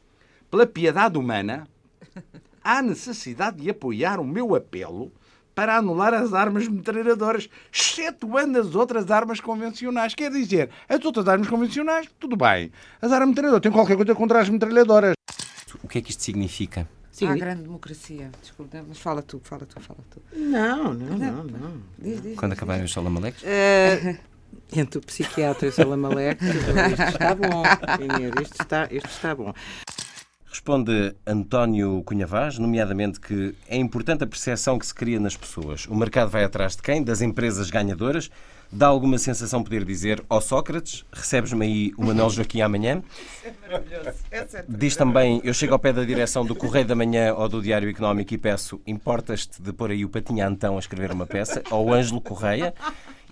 [0.48, 1.66] pela piedade humana,
[2.62, 5.10] há necessidade de apoiar o meu apelo
[5.54, 10.14] para anular as armas metralhadoras, excetuando as outras armas convencionais.
[10.14, 12.72] Quer dizer, as outras armas convencionais, tudo bem.
[13.00, 15.14] As armas metralhadoras têm qualquer coisa contra as metralhadoras.
[15.82, 16.88] O que é que isto significa?
[17.10, 17.28] Sim.
[17.28, 18.30] A grande democracia.
[18.40, 20.22] Desculpa, mas fala tu, fala tu, fala tu.
[20.34, 21.44] Não, não, não.
[21.44, 21.82] não.
[21.98, 23.42] Diz, diz, Quando acabarem os Salamaleques?
[23.42, 24.18] Uh,
[24.74, 27.62] entre o psiquiatra e o Salamaleque, isto está bom.
[28.42, 29.52] Isto está, isto está bom.
[30.52, 35.86] Responde António Cunha Vaz, nomeadamente que é importante a percepção que se cria nas pessoas.
[35.86, 37.02] O mercado vai atrás de quem?
[37.02, 38.30] Das empresas ganhadoras.
[38.70, 43.02] Dá alguma sensação poder dizer, ó oh Sócrates, recebes-me aí o Manuel Joaquim amanhã?
[44.30, 47.62] É Diz também, eu chego ao pé da direção do Correio da Manhã ou do
[47.62, 51.62] Diário Económico e peço, importas-te de pôr aí o Patinha Antão a escrever uma peça?
[51.70, 52.74] Ou o Ângelo Correia?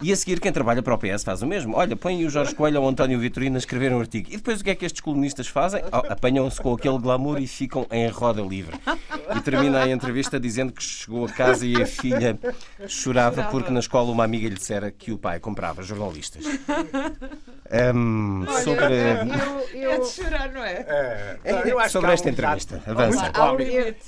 [0.02, 1.76] E a seguir, quem trabalha para o PS faz o mesmo.
[1.76, 4.28] Olha, põe o Jorge Coelho ou o António Vitorino a escrever um artigo.
[4.30, 5.82] E depois o que é que estes colunistas fazem?
[5.92, 8.74] Oh, Apanham-se com aquele glamour e ficam em roda livre.
[9.36, 12.38] E termina a entrevista dizendo que chegou a casa e a filha
[12.86, 16.44] chorava porque na escola uma amiga lhe dissera que o pai comprava jornalistas.
[17.94, 21.38] Hum, sobre, É de chorar, não é?
[21.64, 22.82] eu acho sobre esta entrevista.
[22.86, 23.30] Avança.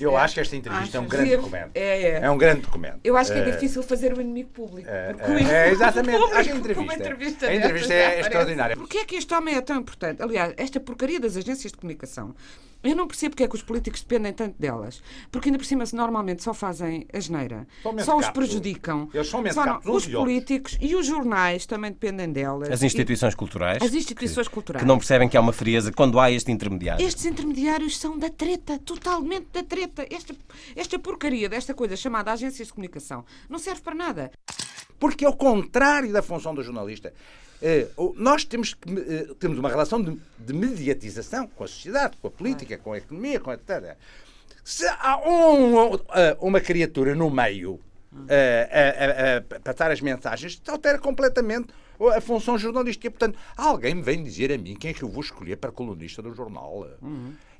[0.00, 1.70] Eu acho que esta entrevista é um grande documento.
[1.74, 2.20] É, é.
[2.22, 2.98] É um grande documento.
[3.04, 4.88] Eu acho que é Eh, difícil fazer o inimigo público.
[4.90, 5.14] É,
[5.50, 6.18] é, exatamente.
[6.18, 8.20] público, Acho que a entrevista, uma entrevista a entrevista é aparece.
[8.20, 8.76] extraordinária.
[8.76, 10.22] Porquê é que este homem é tão importante?
[10.22, 12.34] Aliás, esta porcaria das agências de comunicação,
[12.82, 15.02] eu não percebo porque é que os políticos dependem tanto delas.
[15.30, 19.08] Porque ainda por cima, se normalmente só fazem a geneira, São só os prejudicam.
[19.14, 22.70] Eles são Só Os e políticos e os jornais também dependem delas.
[22.70, 23.82] As E- instituições culturais.
[23.82, 24.82] As instituições que, culturais.
[24.82, 27.04] Que não percebem que há uma frieza quando há este intermediário.
[27.04, 30.06] Estes intermediários são da treta, totalmente da treta.
[30.10, 30.34] Esta,
[30.74, 34.30] esta porcaria desta coisa chamada agências de comunicação não serve para nada.
[34.98, 37.12] Porque é o contrário da função do jornalista.
[37.62, 42.26] Eh, nós temos, que, eh, temos uma relação de, de mediatização com a sociedade, com
[42.26, 43.96] a política, com a economia, com a etc.
[44.64, 47.78] Se há um- eh, uma criatura no meio
[48.28, 48.68] eh,
[49.48, 51.68] a, a- a passar as mensagens, altera completamente
[52.10, 53.10] a função jornalística.
[53.10, 56.20] Portanto, alguém me vem dizer a mim quem é que eu vou escolher para colunista
[56.22, 56.86] do jornal.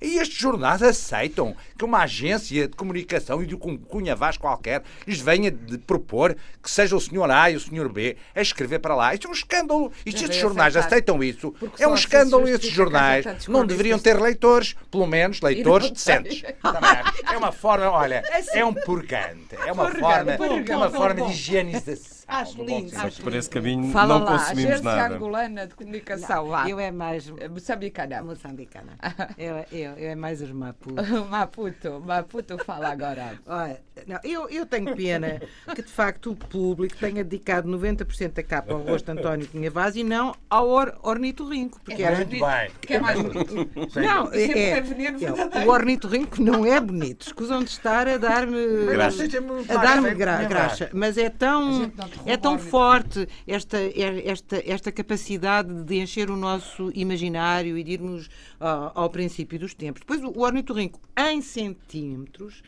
[0.00, 4.82] E estes jornais aceitam que uma agência de comunicação e de um cunha vaz qualquer
[5.06, 8.80] lhes venha de propor que seja o senhor A e o senhor B a escrever
[8.80, 9.14] para lá.
[9.14, 9.92] Isto é um escândalo.
[10.04, 10.86] E estes jornais aceitar.
[10.96, 12.48] aceitam isso, Porque é um assim escândalo.
[12.48, 16.42] E justifica jornais não deveriam ter leitores, pelo menos leitores decentes.
[17.32, 18.58] É uma forma, olha, Assim.
[18.58, 19.54] é um purgante.
[19.64, 22.21] É uma forma, é uma forma de higienização.
[22.40, 23.06] Acho lindo, sentido.
[23.06, 25.14] acho Por esse caminho Fala não lá, consumimos agência nada.
[25.14, 26.68] angolana de comunicação, lá.
[26.68, 27.28] Eu é mais.
[27.50, 28.22] Moçambicana.
[28.22, 28.92] Moçambicana.
[29.38, 31.02] Eu, eu, eu é mais os Maputo.
[31.30, 33.38] Maputo, Maputo fala agora.
[33.46, 35.40] Olha, não, eu, eu tenho pena
[35.74, 39.70] que de facto o público tenha dedicado 90% da capa ao rosto de António Cunha
[39.70, 41.80] Vaz e não ao or, ornitorrinco.
[41.84, 42.16] Porque era...
[42.16, 42.70] Muito bem.
[42.80, 43.68] Que é mais bonito.
[44.00, 45.34] Não, é, é, verdadeiro.
[45.66, 47.26] o ornitorrinco não é bonito.
[47.26, 49.24] Escusam de estar a dar-me Graxa.
[49.68, 50.14] a dar-me Graxa.
[50.14, 50.90] gra, graxa.
[50.92, 53.78] Mas é A tão, gente não derruba é tão forte esta,
[54.24, 58.28] esta, esta capacidade de encher o nosso imaginário e de irmos
[58.60, 60.00] ao, ao princípio dos tempos.
[60.00, 62.62] Depois o ornitorrinco em centímetros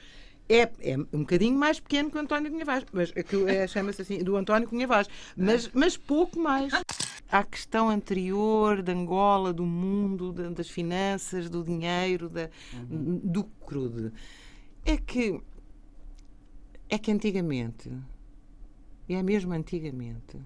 [0.49, 4.03] é, é um bocadinho mais pequeno que o António Cunha Vaz, mas que é, chama-se
[4.03, 6.73] assim, do António Cunha Vaz, mas, mas pouco mais.
[7.31, 12.49] À questão anterior de Angola, do mundo, da- das finanças, do dinheiro, da,
[12.89, 14.13] do crude,
[14.85, 15.41] é que
[16.91, 17.91] é que antigamente,
[19.09, 20.39] é mesmo antigamente,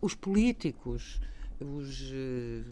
[0.00, 1.20] os políticos,
[1.60, 2.62] os, eh,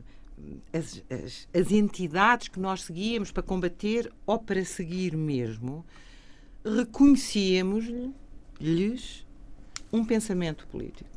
[0.73, 5.85] as, as- as entidades que nós seguíamos para combater ou para seguir mesmo,
[6.65, 9.27] reconhecíamos-lhes
[9.93, 11.11] um pensamento político.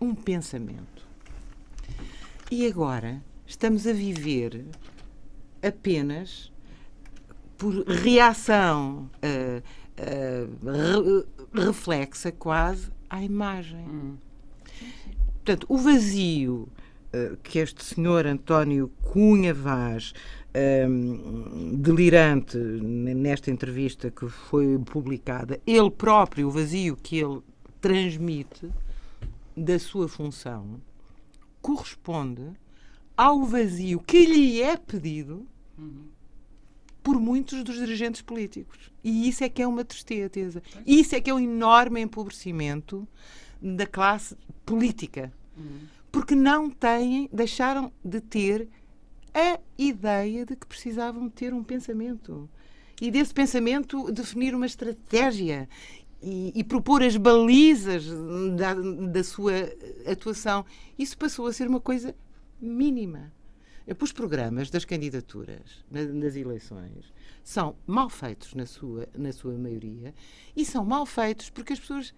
[0.00, 1.04] Um pensamento.
[2.50, 4.64] E agora estamos a viver
[5.62, 6.52] apenas
[7.56, 9.62] por reação ah,
[9.98, 10.46] ah,
[11.54, 13.84] re- reflexa quase à imagem.
[15.34, 16.68] Portanto, o vazio
[17.12, 20.12] ah, que este senhor António Cunha Vaz,
[20.54, 27.40] ahm, delirante n- nesta entrevista que foi publicada, ele próprio, o vazio que ele
[27.80, 28.68] transmite
[29.56, 30.80] da sua função,
[31.62, 32.42] corresponde
[33.16, 35.46] ao vazio que lhe é pedido
[37.04, 38.90] por muitos dos dirigentes políticos.
[39.04, 40.62] E isso é que é uma tristeza.
[40.86, 43.06] Isso é que é um enorme empobrecimento
[43.60, 45.30] da classe política.
[46.10, 48.68] Porque não têm, deixaram de ter
[49.34, 52.48] a ideia de que precisavam ter um pensamento.
[53.00, 55.68] E desse pensamento definir uma estratégia
[56.22, 58.06] e, e propor as balizas
[58.56, 59.52] da, da sua
[60.10, 60.64] atuação.
[60.98, 62.14] Isso passou a ser uma coisa
[62.58, 63.30] mínima.
[64.00, 70.14] Os programas das candidaturas na- nas eleições são mal feitos na sua, na sua maioria
[70.56, 72.14] e são mal feitos porque as pessoas,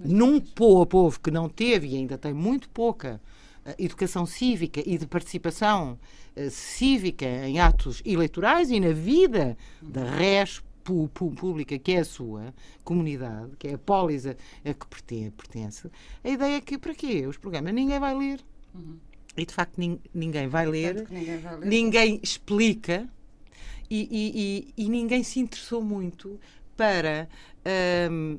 [0.00, 3.20] num po- povo que não teve e ainda tem muito pouca
[3.64, 5.98] eh, educação cívica e de participação
[6.36, 12.52] eh, cívica em atos eleitorais e na vida da res pública que é a sua
[12.84, 14.32] comunidade, que é a polis a,
[14.64, 15.90] a que pertence, pertence,
[16.24, 17.24] a ideia é que, para quê?
[17.26, 18.40] Os programas ninguém vai ler.
[19.36, 21.66] E de facto nin- ninguém vai ler, ninguém vai ler.
[21.68, 23.08] ninguém explica
[23.90, 26.38] e, e- e- e ninguém se interessou muito
[26.76, 27.28] para
[27.64, 28.36] ahm,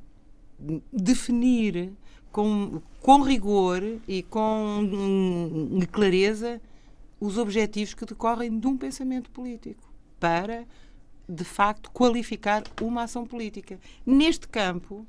[0.91, 1.91] definir
[2.32, 6.62] com, com rigor e com hum, clareza
[7.19, 10.65] os objetivos que decorrem de um pensamento político para,
[11.27, 13.79] de facto, qualificar uma ação política.
[14.06, 15.06] Neste campo,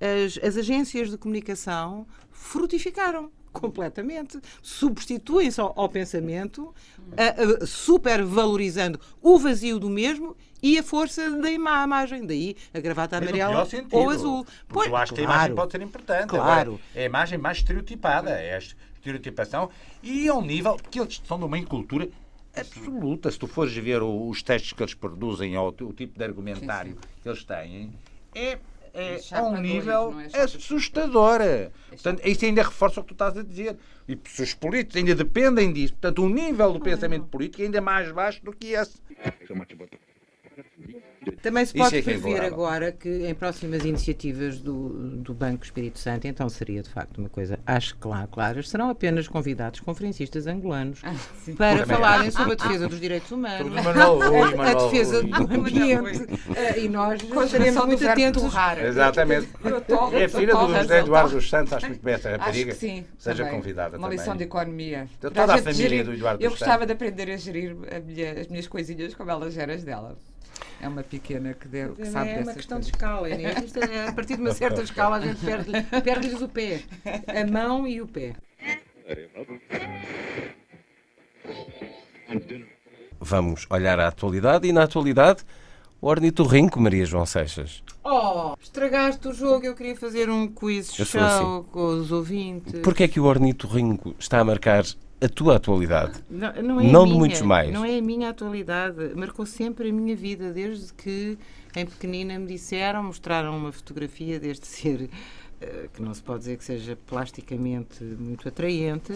[0.00, 6.74] as, as agências de comunicação frutificaram completamente, substituem-se ao, ao pensamento,
[7.16, 12.24] a- a- supervalorizando o vazio do mesmo e a força da ima- imagem.
[12.26, 13.96] Daí a gravata Mas no amarela pior sentido.
[13.96, 14.46] ou azul.
[14.68, 16.28] Porque eu acho que a claro, imagem pode ser importante.
[16.28, 16.72] Claro.
[16.72, 19.70] Agora, é a imagem mais estereotipada, é a estereotipação
[20.02, 22.08] e a um nível que eles são de uma incultura
[22.56, 23.30] absoluta.
[23.30, 27.28] Se tu fores ver os textos que eles produzem ou o tipo de argumentário que
[27.28, 27.92] eles têm,
[28.34, 28.58] é,
[28.92, 30.54] é a um nível é chapadões.
[30.56, 31.40] assustador.
[31.88, 33.76] Portanto, isso ainda reforça o que tu estás a dizer.
[34.08, 37.80] E se os políticos ainda dependem disso, portanto, o nível do pensamento político é ainda
[37.80, 39.00] mais baixo do que esse.
[41.42, 42.54] Também se pode é é prever intolerável.
[42.54, 47.28] agora que em próximas iniciativas do, do Banco Espírito Santo, então seria de facto uma
[47.28, 51.00] coisa, acho que lá, claras, serão apenas convidados conferencistas angolanos
[51.58, 54.18] para Também falarem sobre a defesa dos direitos humanos, Manuel
[54.60, 56.26] a, a defesa do ambiente.
[56.56, 58.42] eh, E nós estaremos muito atentos.
[58.42, 58.78] torrar.
[58.82, 59.48] Exatamente.
[59.86, 61.00] Torro, É eu filha do José.
[61.00, 62.72] Eduardo dos Santos, acho muito bem essa rapariga.
[62.72, 63.04] que sim.
[63.18, 63.58] Seja também.
[63.60, 64.18] convidada Uma também.
[64.18, 65.06] lição de economia.
[65.20, 68.00] Toda Para a gente família gerir- do Eduardo Eu gostava de aprender a gerir a
[68.00, 70.16] minha- as minhas coisinhas como ela gera as dela.
[70.80, 72.90] É uma pequena que, deu, que sabe é uma questão coisas.
[72.90, 73.28] de escala.
[73.28, 73.54] né?
[73.64, 76.82] Isto é, a partir de uma certa escala a gente perde- perde-lhes o pé.
[77.26, 78.34] A mão e o pé.
[83.20, 85.44] Vamos olhar a atualidade e, na atualidade,
[86.00, 87.82] o ornitorrinco Maria João Seixas.
[88.02, 89.66] Oh, estragaste o jogo.
[89.66, 91.64] Eu queria fazer um quiz show assim.
[91.70, 92.80] com os ouvintes.
[92.80, 94.84] Porquê é que o ornitorrinco está a marcar
[95.20, 96.12] a tua atualidade?
[96.30, 97.72] Não, não é a Não de minha, muitos mais.
[97.72, 99.12] Não é a minha atualidade.
[99.14, 101.36] Marcou sempre a minha vida, desde que
[101.76, 105.08] em pequenina me disseram, mostraram uma fotografia deste ser.
[105.60, 109.12] eh, Que não se pode dizer que seja plasticamente muito atraente,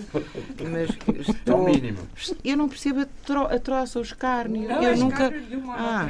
[0.70, 0.90] mas
[1.28, 1.64] estou.
[1.64, 1.98] mínimo.
[2.44, 4.68] Eu não percebo a, tro a troça, o escárnio.
[4.68, 5.30] Não, eu é nunca.
[5.30, 6.06] de Ah.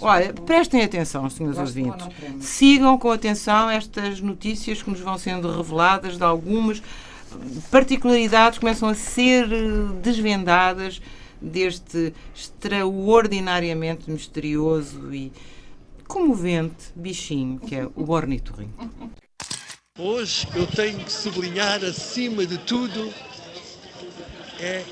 [0.00, 2.08] Olha, prestem atenção, senhores Gosto de ouvintes.
[2.46, 6.82] Sigam com atenção estas notícias que nos vão sendo reveladas de algumas
[7.70, 11.00] particularidades começam a ser eh, desvendadas
[11.40, 15.32] deste extraordinariamente misterioso e
[16.08, 18.90] comovente bichinho que é o ornitorrinco.
[19.98, 23.10] Hoje eu tenho que sublinhar, acima de tudo,
[24.60, 24.84] é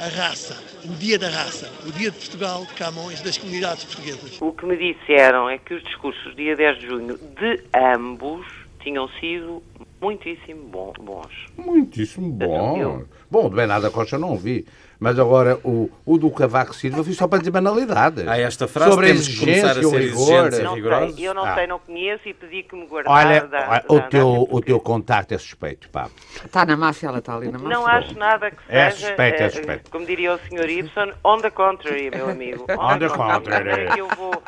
[0.00, 4.40] a raça, o dia da raça, o dia de Portugal, Camões, das comunidades portuguesas.
[4.40, 8.46] O que me disseram é que os discursos dia 10 de junho de ambos
[8.80, 9.62] tinham sido
[10.00, 11.46] muitíssimo bom- bons.
[11.56, 13.02] Muitíssimo bom.
[13.30, 14.66] Bom, do Bernardo Costa eu não vi.
[15.00, 18.26] Mas agora o, o do Cavaco Silva vi só para dizer banalidades.
[18.26, 20.50] Há esta frase, Sobre a temos que começar a ser rigor.
[20.64, 21.14] Não rigorosos.
[21.14, 21.54] sei, eu não Ah.
[21.54, 23.26] sei, não conheço e pedi que me guardasse.
[23.26, 26.08] Olha, da- olha, da- o, da- teu, o teu contacto é suspeito, pá.
[26.44, 27.68] Está na máfia, ela está ali na máfia.
[27.68, 29.90] Não acho nada que É seja, suspeito, é eh, suspeito.
[29.90, 30.68] como diria o Sr.
[30.68, 32.66] Ibsen, on the contrary, meu amigo.
[32.76, 33.96] On the contrary.
[33.96, 34.42] Eu vou,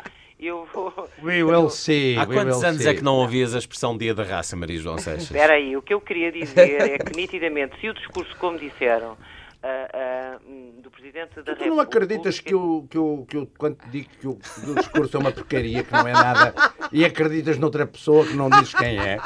[0.47, 1.09] eu vou...
[1.21, 2.17] We will see.
[2.17, 2.89] Há we quantos will anos see.
[2.89, 5.23] é que não ouvias a expressão dia da raça, Maria João Seixas?
[5.23, 9.17] Espera aí, o que eu queria dizer é que, nitidamente, se o discurso, como disseram,
[9.63, 10.39] ah, ah,
[10.81, 11.69] do Presidente da Tu República...
[11.69, 14.75] não acreditas que eu, que eu, que eu quando te digo que o, que o
[14.75, 16.53] discurso é uma porcaria, que não é nada,
[16.91, 19.19] e acreditas noutra pessoa que não dizes quem é?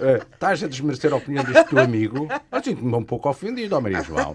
[0.00, 2.28] Eh, estás a desmerecer a opinião deste teu amigo?
[2.50, 4.34] Eu sinto-me um pouco ofendido, ó Maria João.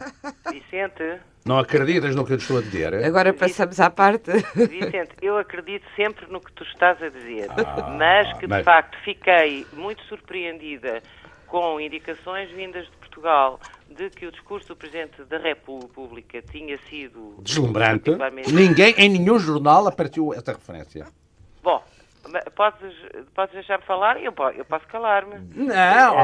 [0.77, 2.95] Vicente, Não acreditas no que eu te estou a dizer?
[3.05, 4.31] Agora passamos à parte.
[4.55, 8.65] Vicente, eu acredito sempre no que tu estás a dizer, Ah, mas que, de mas-
[8.65, 11.03] facto, fiquei muito surpreendida
[11.45, 17.35] com indicações vindas de Portugal de que o discurso do Presidente da República tinha sido...
[17.43, 18.05] Deslumbrante.
[18.05, 21.05] particularmente- Ninguém, em nenhum jornal apareceu essa referência.
[21.61, 21.83] Bom,
[22.55, 22.95] podes,
[23.35, 24.17] podes deixar-me falar?
[24.21, 25.35] Eu, eu posso calar-me.
[25.55, 25.73] Não,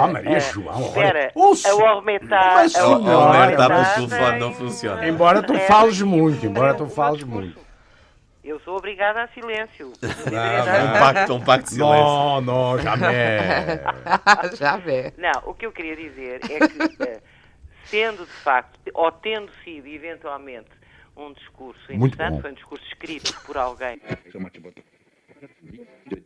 [0.06, 0.82] Eh, Maria eh, João.
[0.88, 2.54] Espera, O a senhor- Ormetar...
[2.56, 5.08] Mas, a senhor, Alertar Ormetar pelo telefone tem não funciona.
[5.08, 7.60] Embora tu é, fales muito, embora tu fales muito.
[8.44, 9.94] Eu sou obrigada a silêncio.
[10.02, 12.04] Um pacto, um pacto de silêncio.
[12.04, 13.82] Não, não, jamais.
[14.58, 15.14] Já vê.
[15.18, 17.20] Não, o que eu queria dizer é que, eh,
[17.86, 20.70] sendo de facto, ou tendo sido eventualmente
[21.16, 22.42] um discurso Muito interessante, bom.
[22.42, 24.02] foi um discurso escrito por alguém.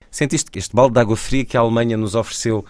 [0.09, 2.65] Sentiste que este balde de água fria que a Alemanha nos ofereceu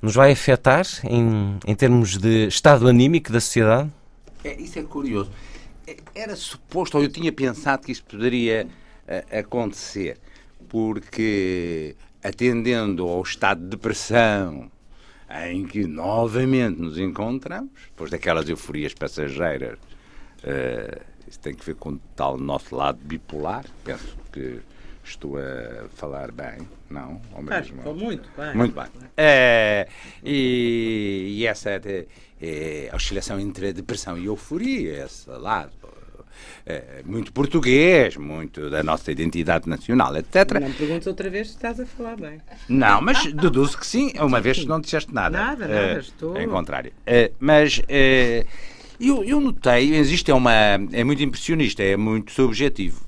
[0.00, 3.90] nos vai afetar em, em termos de estado anímico da sociedade?
[4.44, 5.30] É, isso é curioso.
[5.86, 8.68] É, Era suposto, ou eu tinha pensado que isso poderia
[9.08, 10.18] eh, acontecer,
[10.68, 14.70] porque atendendo ao estado de depressão
[15.48, 19.78] em que novamente nos encontramos, depois daquelas euforias passageiras,
[20.42, 24.60] eh, isso tem que ver com o tal nosso lado bipolar, penso que
[25.04, 27.20] estou a falar bem, não?
[27.32, 27.94] Ou mesmo?
[27.94, 28.54] muito bem.
[28.54, 28.84] Muito bem.
[29.16, 29.86] É,
[30.24, 32.06] e, e essa é,
[32.40, 35.72] é, oscilação entre a depressão e a euforia, esse lado
[36.66, 40.58] eh, muito português, muito da nossa identidade nacional, etc.
[40.60, 42.40] Não me perguntes outra vez se estás a falar bem.
[42.68, 45.36] Não, mas deduzo que sim, uma vez que não disseste nada.
[45.36, 46.92] Nada, nada, Eh, estou- Em contrário.
[47.06, 48.46] Eh, mas eh,
[48.98, 50.52] eu, eu notei, existe é uma.
[50.92, 53.04] É muito impressionista, é muito subjetivo.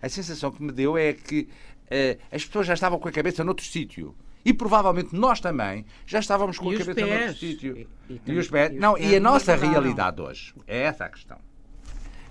[0.00, 1.48] A sensação que me deu é que
[1.90, 4.14] eh, as pessoas já estavam com a cabeça noutro sítio.
[4.44, 7.08] E provavelmente nós também já estávamos com E a cabeça pés?
[7.24, 7.76] noutro sítio.
[7.76, 8.72] E- E, e os pés.
[8.72, 10.54] os Não, pés e a nossa realidade hoje.
[10.66, 11.38] É essa a questão.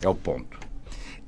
[0.02, 0.58] É o ponto.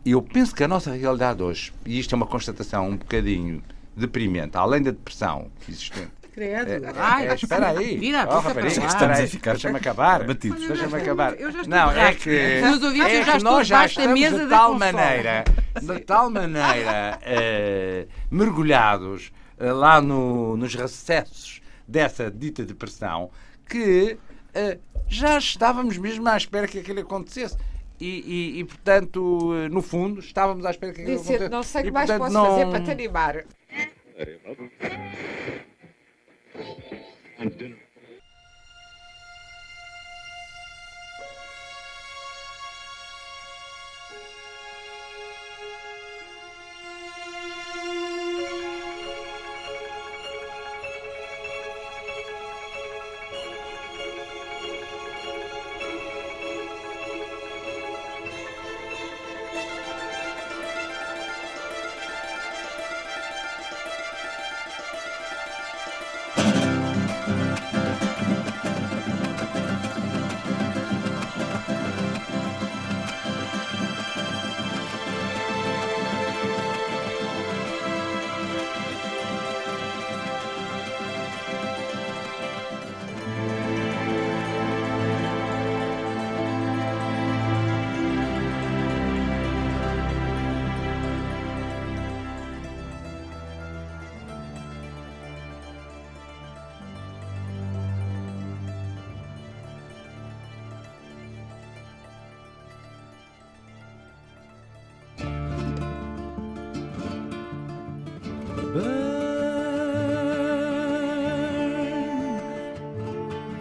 [0.06, 3.62] Eu penso que a nossa realidade hoje, e isto é uma constatação um bocadinho
[3.96, 6.12] deprimente, além da depressão existente.
[6.38, 6.86] Credo.
[6.86, 7.98] É, Ai, é, espera aí.
[7.98, 9.28] vira a Oh, rapariga, espera aí.
[9.28, 10.22] Deixa-me acabar.
[10.22, 10.60] abatidos.
[10.60, 11.32] Deixa-me Eu já acabar.
[11.32, 14.20] estou- eu já estou Não, é que, é eu já que estou nós já estamos
[14.20, 15.44] mesa de tal maneira,
[15.82, 23.32] de tal maneira eh, mergulhados eh, lá no- nos recessos dessa dita depressão
[23.68, 24.20] que
[24.54, 24.78] eh,
[25.08, 27.58] já estávamos mesmo à espera que aquilo acontecesse.
[28.00, 31.50] E, e- e, portanto, no fundo, estávamos à espera que aquilo acontecesse.
[31.50, 33.44] não sei o que mais portanto, posso fazer não- para te animar.
[37.40, 37.87] and dinner.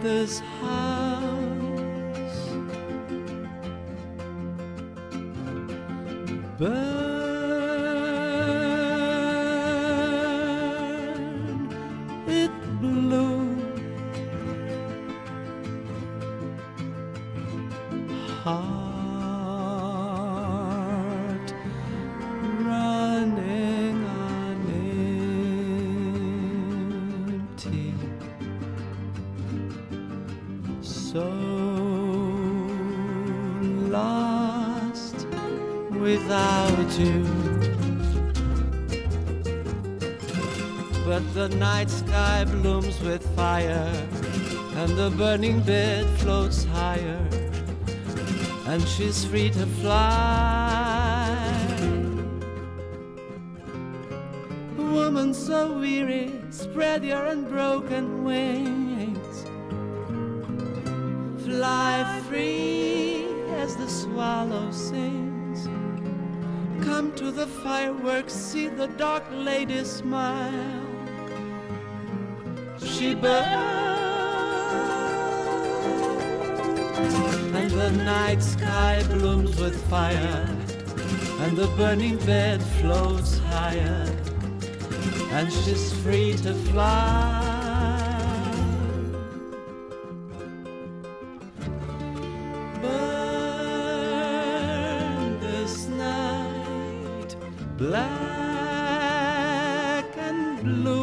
[0.07, 0.41] mother's
[42.37, 43.91] sky blooms with fire,
[44.75, 47.19] and the burning bed floats higher,
[48.67, 51.35] and she's free to fly.
[54.77, 59.35] Woman so weary, spread your unbroken wings.
[61.43, 63.25] Fly free
[63.63, 65.65] as the swallow sings.
[66.85, 70.96] Come to the fireworks, see the dark lady smile.
[72.97, 73.45] She burns,
[77.57, 80.45] and the night sky blooms with fire,
[81.41, 84.05] and the burning bed floats higher,
[85.31, 87.43] and she's free to fly.
[97.77, 98.07] Black
[100.17, 100.96] and blue,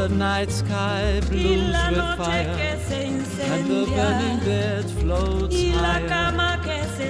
[0.00, 2.56] the night sky blooms with fire,
[3.52, 6.08] and the burning bed floats higher.
[6.08, 7.08] cama que se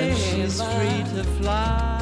[0.00, 1.96] and she's free to fly.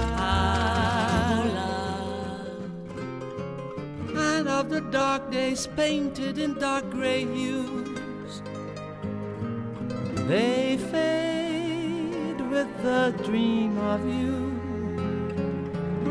[4.17, 8.43] And of the dark days painted in dark gray hues,
[10.27, 14.35] they fade with the dream of you.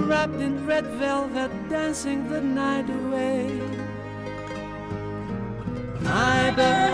[0.07, 3.62] Wrapped in red velvet, dancing the night away
[6.55, 6.92] baby.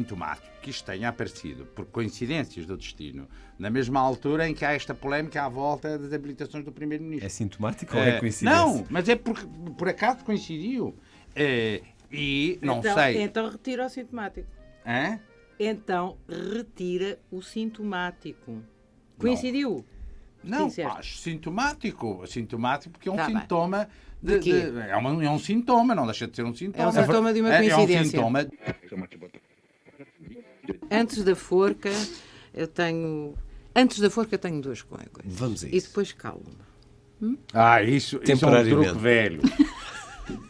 [0.00, 3.26] Sintomático que isto tenha aparecido por coincidências do destino
[3.58, 7.26] na mesma altura em que há esta polémica à volta das habilitações do Primeiro-Ministro.
[7.26, 8.58] É sintomático ou é Eh, coincidência?
[8.60, 9.46] Não, mas é porque
[9.78, 10.94] por acaso coincidiu.
[11.34, 11.82] Eh,
[12.12, 13.22] e não então, sei.
[13.22, 14.48] Então retira o sintomático.
[14.86, 15.18] Hã?
[15.58, 18.62] Então retira o sintomático.
[19.18, 19.84] Coincidiu?
[20.44, 20.66] Não,
[20.96, 22.24] acho sintomático.
[22.26, 23.40] Sintomático porque é um Tá bem.
[23.40, 23.88] sintoma
[24.22, 26.84] De de, de- é, uma- é um sintoma, não deixa de ser um sintoma.
[26.84, 28.10] É um sintoma de uma É- É um coincidência.
[28.10, 28.46] sintoma.
[30.90, 31.90] Antes da forca,
[32.54, 33.34] eu tenho.
[33.74, 35.08] Antes da forca, tenho duas coisas.
[35.24, 36.66] Vamos a E depois calma.
[37.52, 39.40] Ah, isso, isso é um truque velho.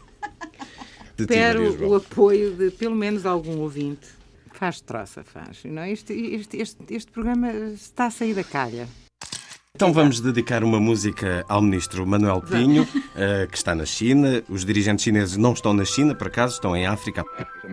[1.17, 4.07] Espero o apoio de pelo menos algum ouvinte.
[4.53, 5.63] Faz troça, faz.
[5.65, 8.87] Não, este, este, este, este programa está a sair da calha.
[9.75, 14.43] Então vamos dedicar uma música ao ministro Manuel Pinho, eh, que está na China.
[14.49, 17.23] Os dirigentes chineses não estão na China, por acaso, estão em África.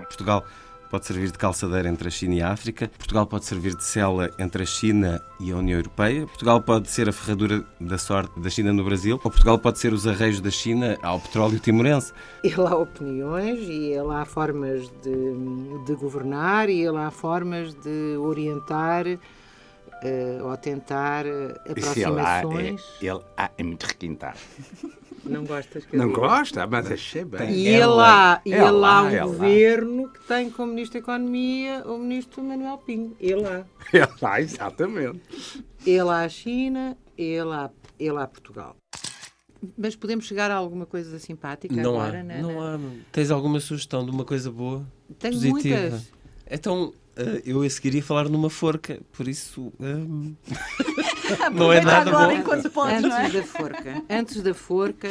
[0.08, 0.46] Portugal
[0.94, 2.88] pode servir de calçadeira entre a China e a África.
[2.96, 6.24] Portugal pode servir de cela entre a China e a União Europeia.
[6.24, 9.16] Portugal pode ser a ferradura da sorte da China no Brasil.
[9.16, 12.12] Ou Portugal pode ser os arreios da China ao petróleo timorense.
[12.44, 18.16] Ele há opiniões e ele há formas de, de governar e ele há formas de
[18.16, 19.04] orientar
[20.04, 22.82] eh, ou tentar eh, Isso ele há, é, aproximações.
[23.02, 24.38] ele há, é muito requintado.
[25.24, 26.20] Não gostas que eu Não diga?
[26.20, 27.50] gosta, mas achei bem.
[27.50, 29.26] E ele há, e ele há um ela.
[29.26, 33.16] governo que tem como Ministro da Economia o Ministro Manuel Pinho.
[33.20, 33.64] Ele há.
[33.92, 35.20] Ele há, exatamente.
[35.86, 38.76] Ele há a China, ele há, ele há Portugal.
[39.78, 42.42] Mas podemos chegar a alguma coisa simpática Não agora, há, né?
[42.42, 42.78] não há.
[43.10, 44.86] Tens alguma sugestão de uma coisa boa?
[45.18, 45.80] Tenho positiva?
[45.80, 46.12] muitas.
[46.50, 49.72] Então, eh, eu a seguir ia falar numa forca, por isso.
[49.80, 50.34] hum,
[51.54, 52.18] não é nada bom.
[53.06, 54.02] Antes da forca.
[54.10, 55.08] Antes da forca.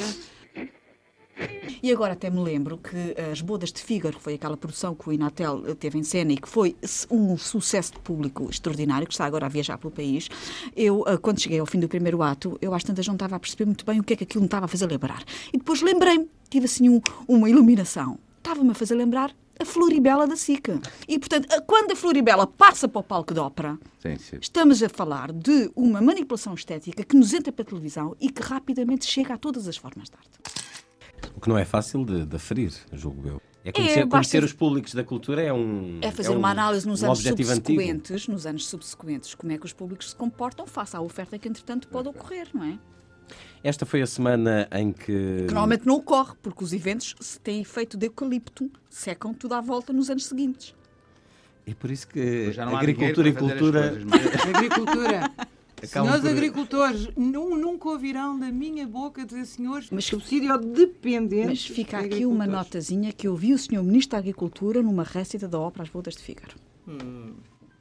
[1.81, 5.09] E agora até me lembro que As Bodas de Fígaro, que foi aquela produção que
[5.09, 6.75] o Inatel eh, teve em cena e que foi
[7.09, 10.29] um sucesso de público extraordinário, que está agora a viajar pelo país,
[10.75, 13.39] eu, eh, quando cheguei ao fim do primeiro ato, eu às tantas não estava a
[13.39, 15.23] perceber muito bem o que é que aquilo me estava a fazer lembrar.
[15.51, 18.19] E depois lembrei-me, tive assim um- uma iluminação.
[18.45, 20.77] Estava-me a fazer lembrar a Floribela da Sica.
[21.07, 24.37] E, portanto, quando a Floribela passa para o palco de ópera, Sim, sim.
[24.41, 28.41] Estamos a falar de uma manipulação estética que nos entra para a televisão e que
[28.41, 31.31] rapidamente chega a todas as formas de arte.
[31.37, 33.41] O que não é fácil de, de aferir, julgo eu.
[33.63, 35.99] É É, conhecer, basta- conhecer os públicos da cultura é um.
[36.01, 37.79] É fazer um- uma análise nos um anos objetivo antigo.
[37.79, 41.47] subsequentes, nos anos subsequentes, como é que os públicos se comportam face à oferta que
[41.47, 42.77] entretanto pode ocorrer, não é?
[43.63, 45.05] Esta foi a semana em que.
[45.47, 49.61] Que normalmente não ocorre, porque os eventos se têm efeito de eucalipto, secam tudo à
[49.61, 50.75] volta nos anos seguintes.
[51.65, 53.85] É por isso que Já não agricultura e cultura.
[53.85, 55.31] as coisas, mas- Agricultura.
[55.81, 61.47] Senhores por- agricultores, nu- nunca ouvirão da minha boca dizer senhores subsídio dependente.
[61.47, 63.83] Mas fica aqui uma notazinha que eu vi o Sr.
[63.83, 66.55] Ministro da Agricultura numa récita da ópera As Bodas de Fígaro.
[66.87, 67.33] Hum.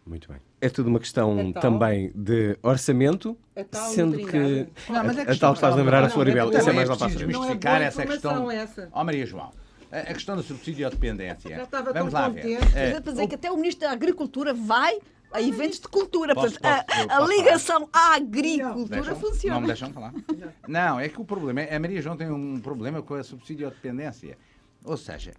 [0.04, 0.38] Muito bem.
[0.60, 4.66] É tudo uma questão A também de orçamento, A tal sendo que.
[4.90, 6.50] Não, mas a, a a tal que faz lembrar a Não, Floribela.
[6.50, 8.50] não, Isso é mais é lá para a justificar boa essa questão.
[8.50, 8.88] essa.
[8.92, 9.52] Ó Maria João,
[9.92, 11.54] a a questão da subsídio à dependência.
[11.56, 12.42] Já estava Vamos tão lá ver.
[12.58, 12.76] contente.
[12.76, 14.98] Eh, Para dizer que até o Ministro da Agricultura vai
[15.32, 16.34] a eventos de cultura.
[16.34, 19.16] Posso- Portanto, posso- a, a ligação à agricultura Deixam?
[19.16, 19.54] funciona.
[19.54, 20.12] Não me deixam falar?
[20.66, 21.76] Não, é que o problema é.
[21.76, 24.36] A Maria João tem um problema com a subsídio à dependência.
[24.84, 25.32] Ou seja,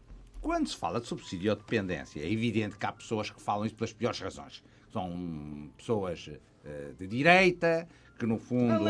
[0.43, 3.75] quando se fala de subsídio à dependência, é evidente que há pessoas que falam isso
[3.75, 4.61] pelas piores razões.
[4.91, 6.29] São pessoas
[6.65, 7.87] eh, de direita,
[8.19, 8.77] que no fundo.
[8.77, 8.87] Qual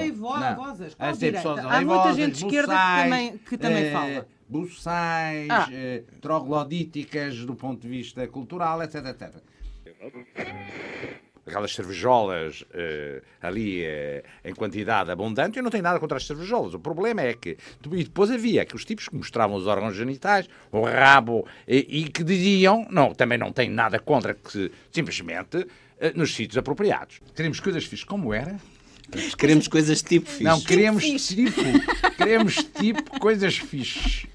[0.68, 0.76] a
[1.14, 1.38] ser direita?
[1.38, 4.28] pessoas Há muita gente de esquerda que também- que também eh, fala.
[4.50, 5.68] Buçais, Ah.
[5.72, 9.42] eh, troglodíticas do ponto de vista cultural, etc, etc
[11.46, 16.74] aquelas cervejolas eh, ali eh, em quantidade abundante, eu não tenho nada contra as cervejolas.
[16.74, 17.58] O problema é que.
[17.92, 22.24] E depois havia aqueles tipos que mostravam os órgãos genitais, o rabo, e, e que
[22.24, 25.68] diziam, não, também não tenho nada contra que simplesmente
[26.00, 27.20] eh, nos sítios apropriados.
[27.36, 28.58] Queremos coisas fixas como era.
[29.38, 30.44] Queremos coisas tipo fixe.
[30.44, 31.62] Não, queremos tipo,
[32.18, 34.26] queremos tipo coisas fixes.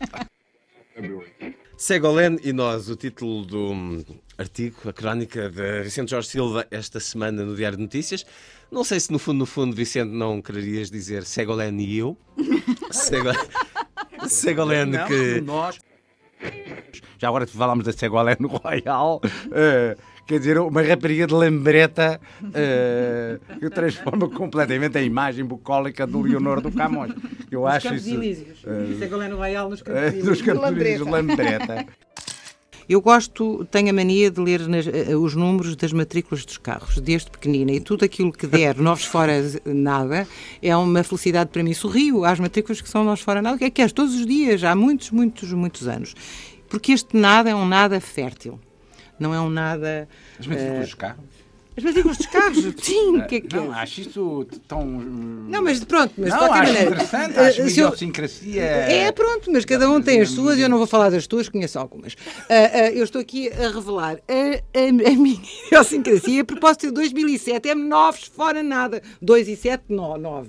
[1.78, 4.04] Segolene e nós, o título do hum,
[4.36, 8.26] artigo, a crónica de Vicente Jorge Silva esta semana no Diário de Notícias.
[8.68, 12.18] Não sei se no fundo, no fundo, Vicente, não quererias dizer Segolene e eu.
[14.98, 15.40] Não, que...
[15.40, 15.78] Nós.
[17.16, 19.20] Já agora falámos da Segolene no Royal,
[19.52, 19.96] eh,
[20.28, 22.20] quer dizer, uma rapariga de lambreta
[22.54, 27.12] eh, que transforma completamente a imagem bucólica do Leonor do Camões.
[27.50, 28.14] Eu Nos acho Campos isso.
[28.14, 28.58] Elíseos.
[28.66, 30.28] eh, Segolene Royal nos Campos eh, Elíseos.
[30.28, 31.86] Dos Campos De Lambreta.
[32.88, 36.98] Eu gosto, tenho a mania de ler nas- eh, os números das matrículas dos carros,
[36.98, 39.32] desde pequenina, e tudo aquilo que der novos fora
[39.64, 40.26] nada
[40.62, 41.72] é uma felicidade para mim.
[41.74, 44.62] Sorrio às matrículas que são novos fora nada, que é que és todos os dias,
[44.64, 46.14] há muitos, muitos, muitos anos.
[46.68, 48.58] Porque este nada é um nada fértil,
[49.18, 50.08] não é um nada.
[50.38, 51.24] As matrículas eh, dos carros?
[51.76, 53.78] As matrículas dos carros, sim, o que é que Não, é?
[53.78, 54.84] acho isso tão.
[54.84, 56.90] Não, mas pronto, mas não, de qualquer acho maneira.
[56.90, 58.62] interessante, eh, acho eu- idiosincrasia.
[58.62, 61.78] É, pronto, mas cada um tem as suas, eu não vou falar das tuas, conheço
[61.78, 62.16] algumas.
[62.50, 65.40] Ah, ah, eu estou aqui a revelar a, a- a minha
[65.70, 69.00] idiosincrasia a propósito de 2007, é novos fora nada.
[69.22, 70.48] 2 e 7, 9.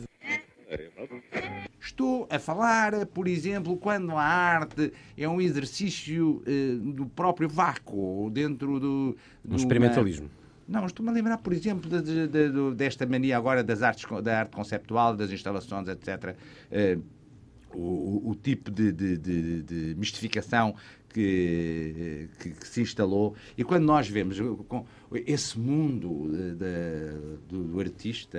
[1.89, 8.29] Estou a falar, por exemplo, quando a arte é um exercício eh, do próprio vácuo,
[8.31, 9.17] dentro do.
[9.43, 10.29] Um experimentalismo.
[10.67, 14.05] Não, estou-me a lembrar, por exemplo, de- de- de- do- desta mania agora das artes,
[14.23, 16.35] da arte conceptual, das instalações, etc.
[16.71, 16.99] Eh,
[17.73, 20.75] o, o- tipo de, de- de- de mistificação
[21.11, 23.33] que, que- que se instalou.
[23.57, 24.85] E quando nós vemos com
[25.25, 28.37] esse mundo eh, da- do, do artista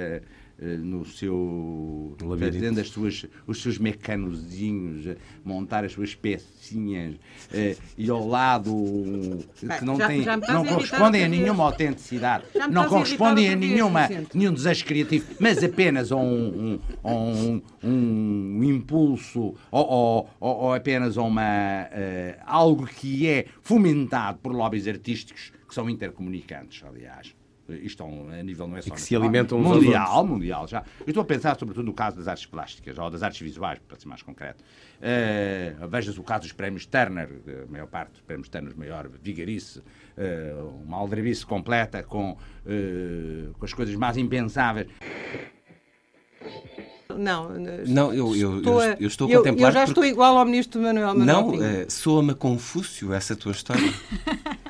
[0.63, 2.15] eh, no seu
[2.53, 7.15] fazendo as suas, os seus mecanozinhos, eh, montar as suas pecinhas
[7.53, 9.39] eh, e ao lado um,
[9.79, 14.01] que não, já- tem, já não correspondem a nenhuma autenticidade, não correspondem a nenhuma,
[14.35, 20.75] nenhum desejo criativo, mas apenas a um, um- a um- um impulso ou, ou- ou-
[20.75, 27.35] apenas a uma, eh, algo que é fomentado por lobbies artísticos que são intercomunicantes, aliás.
[27.83, 30.31] Isto a um- a nível não é só que se alimentam uns aos mundial, outros.
[30.31, 30.85] mundial já.
[31.01, 33.99] Eu estou a pensar sobretudo no caso das artes plásticas ou das artes visuais, para
[33.99, 34.63] ser mais concreto.
[35.01, 37.29] Eh, Veja-se o caso dos prémios Turner,
[37.67, 39.83] a maior parte dos prémios Turner, maior vigarice,
[40.17, 40.55] eh,
[40.85, 44.89] uma aldrabice completa com, eh, com as coisas mais impensáveis.
[47.17, 47.51] Não,
[47.89, 50.05] Não, eu- eu- estou eu- a- eu estou a eu, contemplar Eu já porque- estou
[50.05, 53.83] igual ao ministro Manuel Manuel Não, eh, soa-me a Confúcio essa tua história.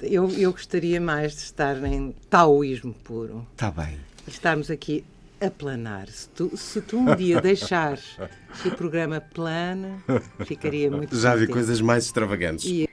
[0.00, 3.46] Eu, eu gostaria mais de estar em taoísmo puro.
[3.52, 3.98] Está Tá bem.
[4.26, 5.04] Estarmos aqui
[5.40, 6.08] a planar.
[6.08, 8.16] Se tu, se tu um dia deixares
[8.62, 9.98] que o programa plane,
[10.46, 11.52] ficaria muito Já vi contente.
[11.52, 12.64] coisas mais extravagantes.
[12.64, 12.88] E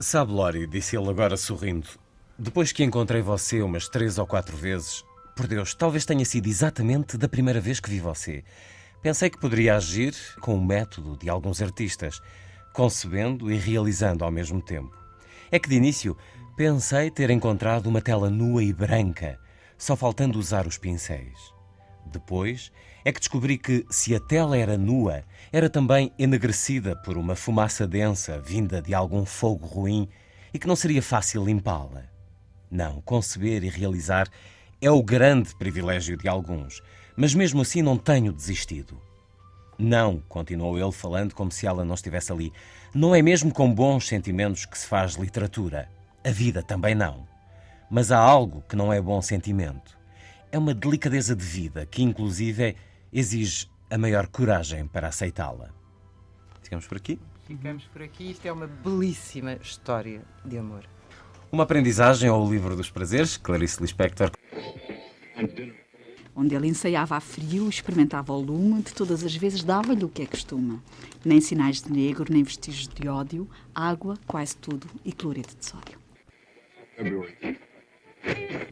[0.00, 1.88] Sabe, Lori, disse ele agora sorrindo,
[2.38, 5.02] depois que encontrei você umas três ou quatro vezes,
[5.34, 8.44] por Deus, talvez tenha sido exatamente da primeira vez que vi você.
[9.02, 12.20] Pensei que poderia agir com o método de alguns artistas,
[12.78, 14.96] concebendo e realizando ao mesmo tempo.
[15.50, 16.16] É que de início
[16.56, 19.36] pensei ter encontrado uma tela nua e branca,
[19.76, 21.52] só faltando usar os pincéis.
[22.06, 22.70] Depois
[23.04, 27.84] é que descobri que, se a tela era nua, era também enegrecida por uma fumaça
[27.84, 30.08] densa vinda de algum fogo ruim
[30.54, 32.04] e que não seria fácil limpá-la.
[32.70, 34.28] Não, conceber e realizar
[34.80, 36.80] é o grande privilégio de alguns,
[37.16, 39.07] mas mesmo assim não tenho desistido.
[39.78, 42.52] Não, continuou ele falando como se ela não estivesse ali,
[42.92, 45.88] não é mesmo com bons sentimentos que se faz literatura.
[46.24, 47.28] A vida também não.
[47.88, 49.96] Mas há algo que não é bom sentimento.
[50.50, 52.74] É uma delicadeza de vida que, inclusive,
[53.12, 55.70] exige a maior coragem para aceitá-la.
[56.60, 57.20] Ficamos por aqui?
[57.46, 58.32] Ficamos por aqui.
[58.32, 60.84] Isto é uma belíssima história de amor.
[61.52, 64.32] Uma aprendizagem ao livro dos prazeres, Clarice Lispector.
[66.38, 70.22] Onde ele ensaiava a frio, experimentava o lume, de todas as vezes dava-lhe o que
[70.22, 70.78] é costume.
[71.24, 75.98] Nem sinais de negro, nem vestígios de ódio, água, quase tudo, e cloreto de sódio.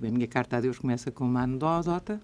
[0.00, 2.20] A minha carta a Deus começa com uma anedota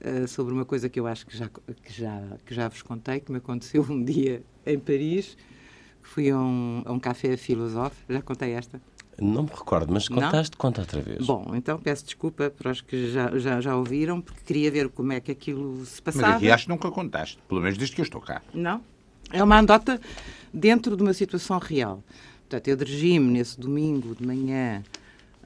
[0.00, 3.20] eh, sobre uma coisa que eu acho que já, que, já, que já vos contei,
[3.20, 5.36] que me aconteceu um dia em Paris,
[6.02, 8.12] fui a um, a um café filosófico.
[8.12, 8.82] Já contei esta?
[9.20, 10.20] Não me recordo, mas Não?
[10.20, 11.24] contaste, conta outra vez.
[11.26, 15.12] Bom, então peço desculpa para os que já, já, já ouviram, porque queria ver como
[15.12, 16.36] é que aquilo se Mas passava.
[16.36, 18.42] aqui acho que nunca contaste, pelo menos desde que eu estou cá.
[18.52, 18.80] Não.
[19.32, 20.00] É uma anedota
[20.52, 22.02] dentro de uma situação real.
[22.40, 24.82] Portanto, eu dirigi-me nesse domingo de manhã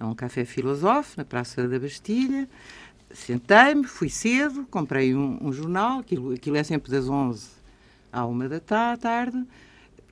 [0.01, 2.49] a um café filosófico na Praça da Bastilha.
[3.11, 7.49] Sentei-me, fui cedo, comprei um, um jornal, aquilo, aquilo é sempre das 11
[8.13, 9.43] à 1 da ta- tarde.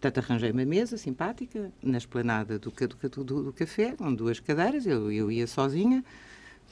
[0.00, 4.86] Portanto, arranjei uma mesa simpática na esplanada do, do, do, do café, com duas cadeiras.
[4.86, 6.04] Eu, eu ia sozinha.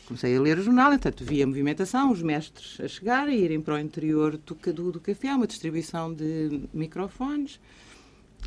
[0.07, 3.63] Comecei a ler o jornal, entanto, vi a movimentação, os mestres a chegar, a irem
[3.63, 7.59] para o interior do, do, café, uma distribuição de microfones.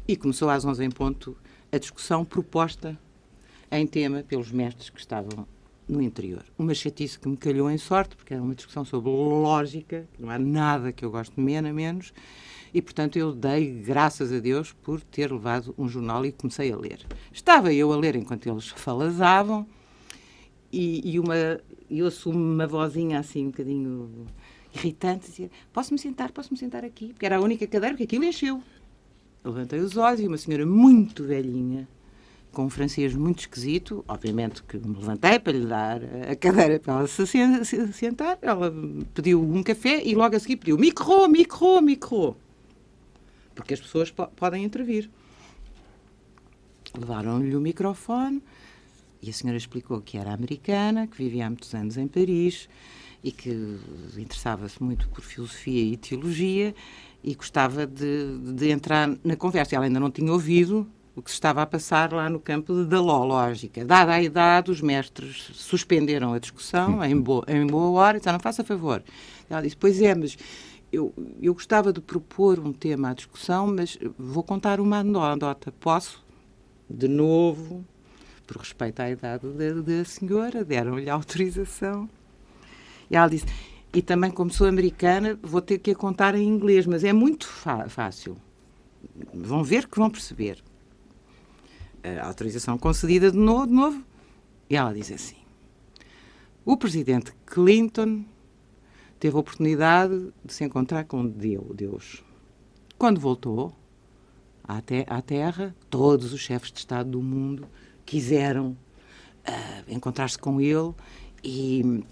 [0.07, 1.35] E começou às 11 em ponto
[1.71, 2.97] a discussão proposta
[3.71, 5.47] em tema pelos mestres que estavam
[5.89, 6.43] no interior.
[6.59, 10.29] Uma chatice que me calhou em sorte, porque era uma discussão sobre lógica, que não
[10.29, 12.13] há nada que eu gosto menos, menos,
[12.77, 16.77] e portanto eu dei graças a Deus por ter levado um jornal e comecei a
[16.77, 16.99] ler.
[17.33, 19.65] Estava eu a ler enquanto eles falazavam,
[20.71, 21.35] e, e uma,
[21.89, 24.27] eu assumo uma vozinha assim um bocadinho
[24.75, 27.13] irritante, dizia, posso-me sentar, posso-me sentar aqui?
[27.13, 28.61] Porque era a única cadeira, porque aquilo encheu.
[29.43, 31.87] Eu levantei os olhos e uma senhora muito velhinha,
[32.51, 35.99] com um francês muito esquisito, obviamente que me levantei para lhe dar
[36.29, 38.71] a cadeira para ela se sen- se sentar, ela
[39.15, 42.35] pediu um café e logo a seguir pediu micro, micro, micro.
[43.57, 45.09] Porque as pessoas po- podem intervir.
[46.97, 48.41] Levaram-lhe o microfone
[49.21, 52.69] e a senhora explicou que era americana, que vivia há muitos anos em Paris
[53.23, 53.49] e que
[54.17, 56.73] interessava-se muito por filosofia e teologia
[57.23, 59.75] e gostava de, de entrar na conversa.
[59.75, 63.01] Ela ainda não tinha ouvido o que se estava a passar lá no campo da
[63.01, 63.83] ló- lógica.
[63.83, 68.39] Dada a idade, os mestres suspenderam a discussão em boa, em boa hora e disseram,
[68.39, 69.03] faça favor.
[69.49, 70.37] Ela disse, pois é, mas
[70.91, 75.71] eu, eu gostava de propor um tema à discussão, mas vou contar uma anedota.
[75.79, 76.25] Posso?
[76.89, 77.85] De novo,
[78.45, 82.09] por respeito à idade da, da senhora, deram-lhe autorização.
[83.09, 83.45] E ela disse,
[83.93, 87.47] e também como sou americana, vou ter que a contar em inglês, mas é muito
[87.47, 88.37] fácil.
[89.33, 90.63] Vão ver que vão perceber.
[92.03, 94.03] A autorização concedida de novo, de novo.
[94.69, 95.37] E ela diz assim,
[96.63, 98.25] o presidente Clinton
[99.19, 102.23] teve a oportunidade de se encontrar com Deu- Deus.
[102.97, 103.73] Quando voltou
[104.63, 107.67] à, te- à Terra, todos os chefes de Estado do mundo
[108.05, 108.75] quiseram
[109.45, 110.93] ah, encontrar-se com ele
[111.43, 112.03] e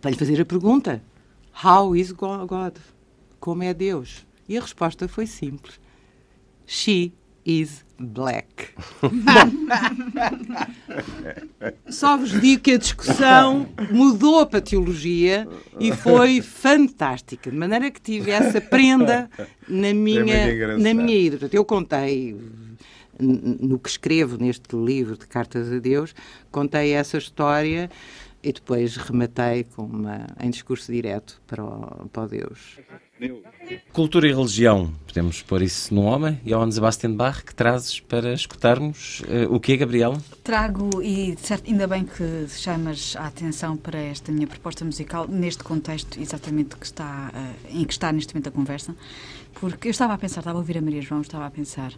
[0.00, 1.02] para lhe fazer a pergunta:
[1.64, 2.76] How is Go- God?
[3.40, 4.26] Como é Deus?
[4.48, 5.78] E a resposta foi simples:
[6.66, 7.12] She
[7.44, 8.68] is black.
[9.02, 9.10] Bom,
[11.88, 15.48] só vos digo que a discussão mudou para a teologia
[15.80, 19.28] e foi fantástica, de maneira que tive essa prenda
[19.68, 20.82] na minha, engraçado.
[20.82, 21.36] na minha ida.
[21.36, 22.36] Portanto, eu contei
[23.20, 26.14] no que escrevo neste livro de Cartas a Deus,
[26.52, 27.90] contei essa história
[28.42, 32.78] e depois rematei com uma, em discurso direto para o, para o Deus.
[33.92, 36.40] Cultura e religião, podemos pôr isso num homem?
[36.44, 40.16] Johann Sebastian Bach, que trazes para escutarmos eh, o que é, Gabriel?
[40.44, 45.64] Trago, e certo, ainda bem que chamas a atenção para esta minha proposta musical, neste
[45.64, 48.94] contexto exatamente que está, eh, em que está neste momento a conversa,
[49.54, 51.92] porque eu estava a pensar, estava a ouvir a Maria João, estava a pensar,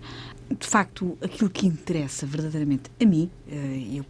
[0.51, 4.07] de facto, aquilo que interessa verdadeiramente a mim, eh, eu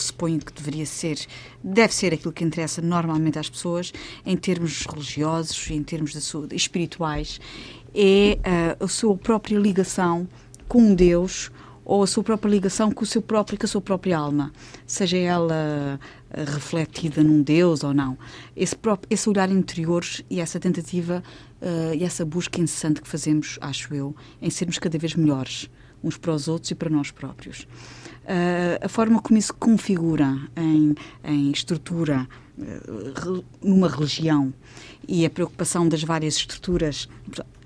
[0.00, 1.18] suponho que deveria ser,
[1.62, 3.92] deve ser aquilo que interessa normalmente às pessoas,
[4.24, 7.40] em termos religiosos, em termos de saúde, espirituais,
[7.94, 10.26] é eh, a sua própria ligação
[10.66, 11.50] com Deus
[11.84, 14.52] ou a sua própria ligação com o seu próprio, com a sua própria alma,
[14.86, 15.98] seja ela
[16.30, 18.16] eh, refletida num Deus ou não.
[18.56, 21.22] Esse, próprio, esse olhar interior e essa tentativa
[21.60, 25.68] eh, e essa busca incessante que fazemos, acho eu, em sermos cada vez melhores
[26.02, 27.66] uns para os outros e para nós próprios.
[28.24, 30.94] Eh, a forma como isso configura em,
[31.24, 32.28] em estrutura
[32.60, 34.54] eh, numa religião
[35.08, 37.08] e a preocupação das várias estruturas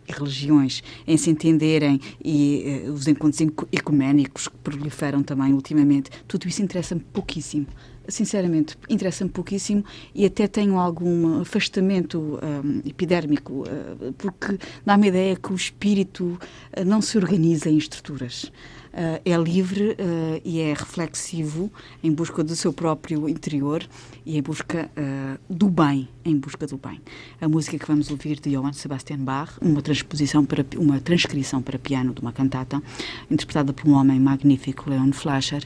[0.09, 6.11] e religiões em se entenderem e eh, os encontros enco- ecuménicos que proliferam também ultimamente,
[6.27, 7.67] tudo isso interessa-me pouquíssimo.
[8.09, 9.85] sinceramente, interessa-me pouquíssimo
[10.15, 16.39] e até tenho algum afastamento hum, epidérmico, uh, porque dá-me a ideia que o espírito
[16.77, 18.51] uh, não se organiza em estruturas.
[18.97, 21.71] Uh, é livre uh, e é reflexivo
[22.03, 23.87] em busca do seu próprio interior
[24.25, 27.03] e em busca uh, do bem, em busca do bem.
[27.39, 31.79] A música que vamos ouvir de Johann Sebastian Bach, uma transposição para uma transcrição para
[31.79, 32.83] piano de uma cantata,
[33.31, 35.63] interpretada por um homem magnífico, Leon Flascher,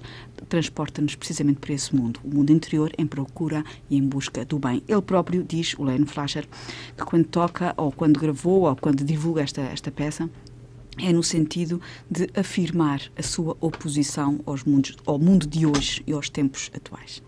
[0.48, 4.82] transporta-nos precisamente para esse mundo, o mundo interior em procura e em busca do bem.
[4.88, 6.48] Ele próprio diz, o Leon Flascher,
[6.96, 10.28] que quando toca ou quando gravou ou quando divulga esta esta peça
[10.98, 11.80] é no sentido
[12.10, 17.22] de afirmar a sua oposição aos mundos, ao mundo de hoje e aos tempos atuais.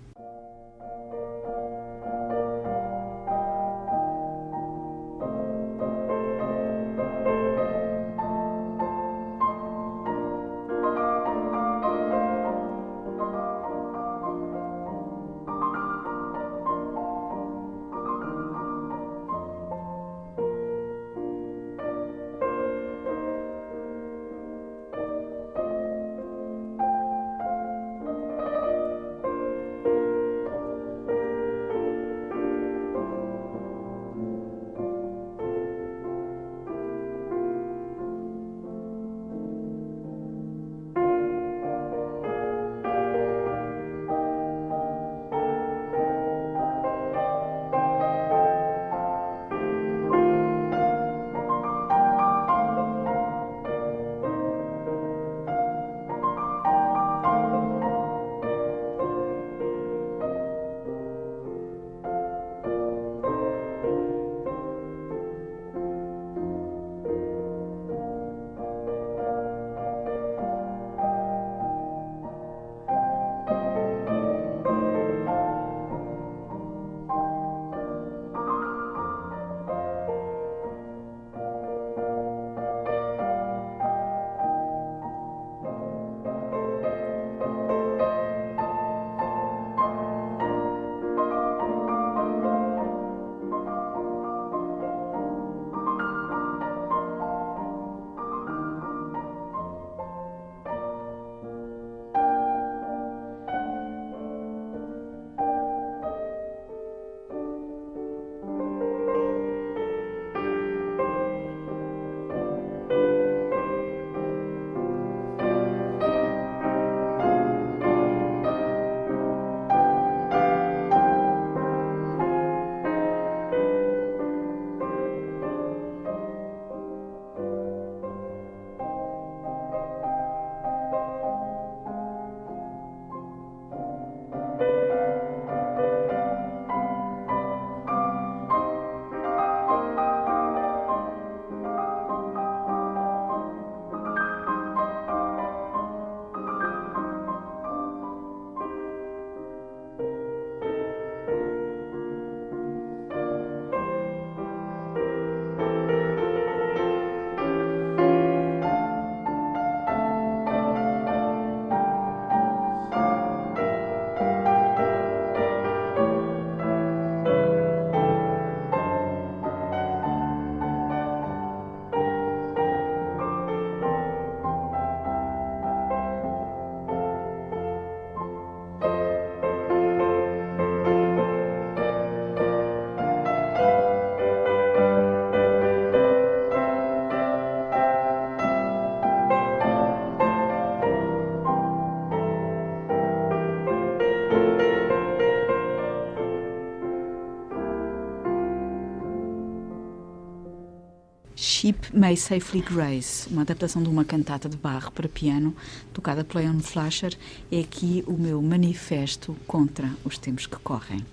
[201.62, 205.54] Ship May Safely Grace, uma adaptação de uma cantata de Bach para piano,
[205.92, 207.16] tocada por Leon Flasher,
[207.52, 211.06] é aqui o meu manifesto contra os tempos que correm.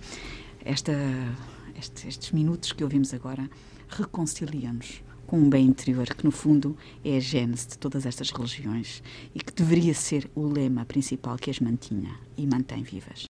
[0.64, 0.90] Esta,
[1.78, 3.48] este- estes minutos que ouvimos agora
[3.88, 9.04] reconciliam-nos com um bem interior que, no fundo, é a gênese de todas estas religiões
[9.32, 13.29] e que deveria ser o lema principal que as mantinha e mantém vivas.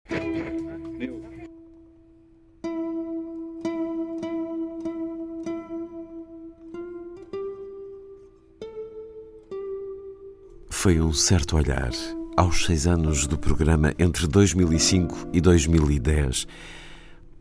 [10.86, 11.90] Foi um certo olhar
[12.36, 16.46] aos seis anos do programa entre 2005 e 2010.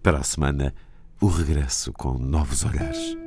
[0.01, 0.73] Para a semana,
[1.21, 3.24] o regresso com novos olhares.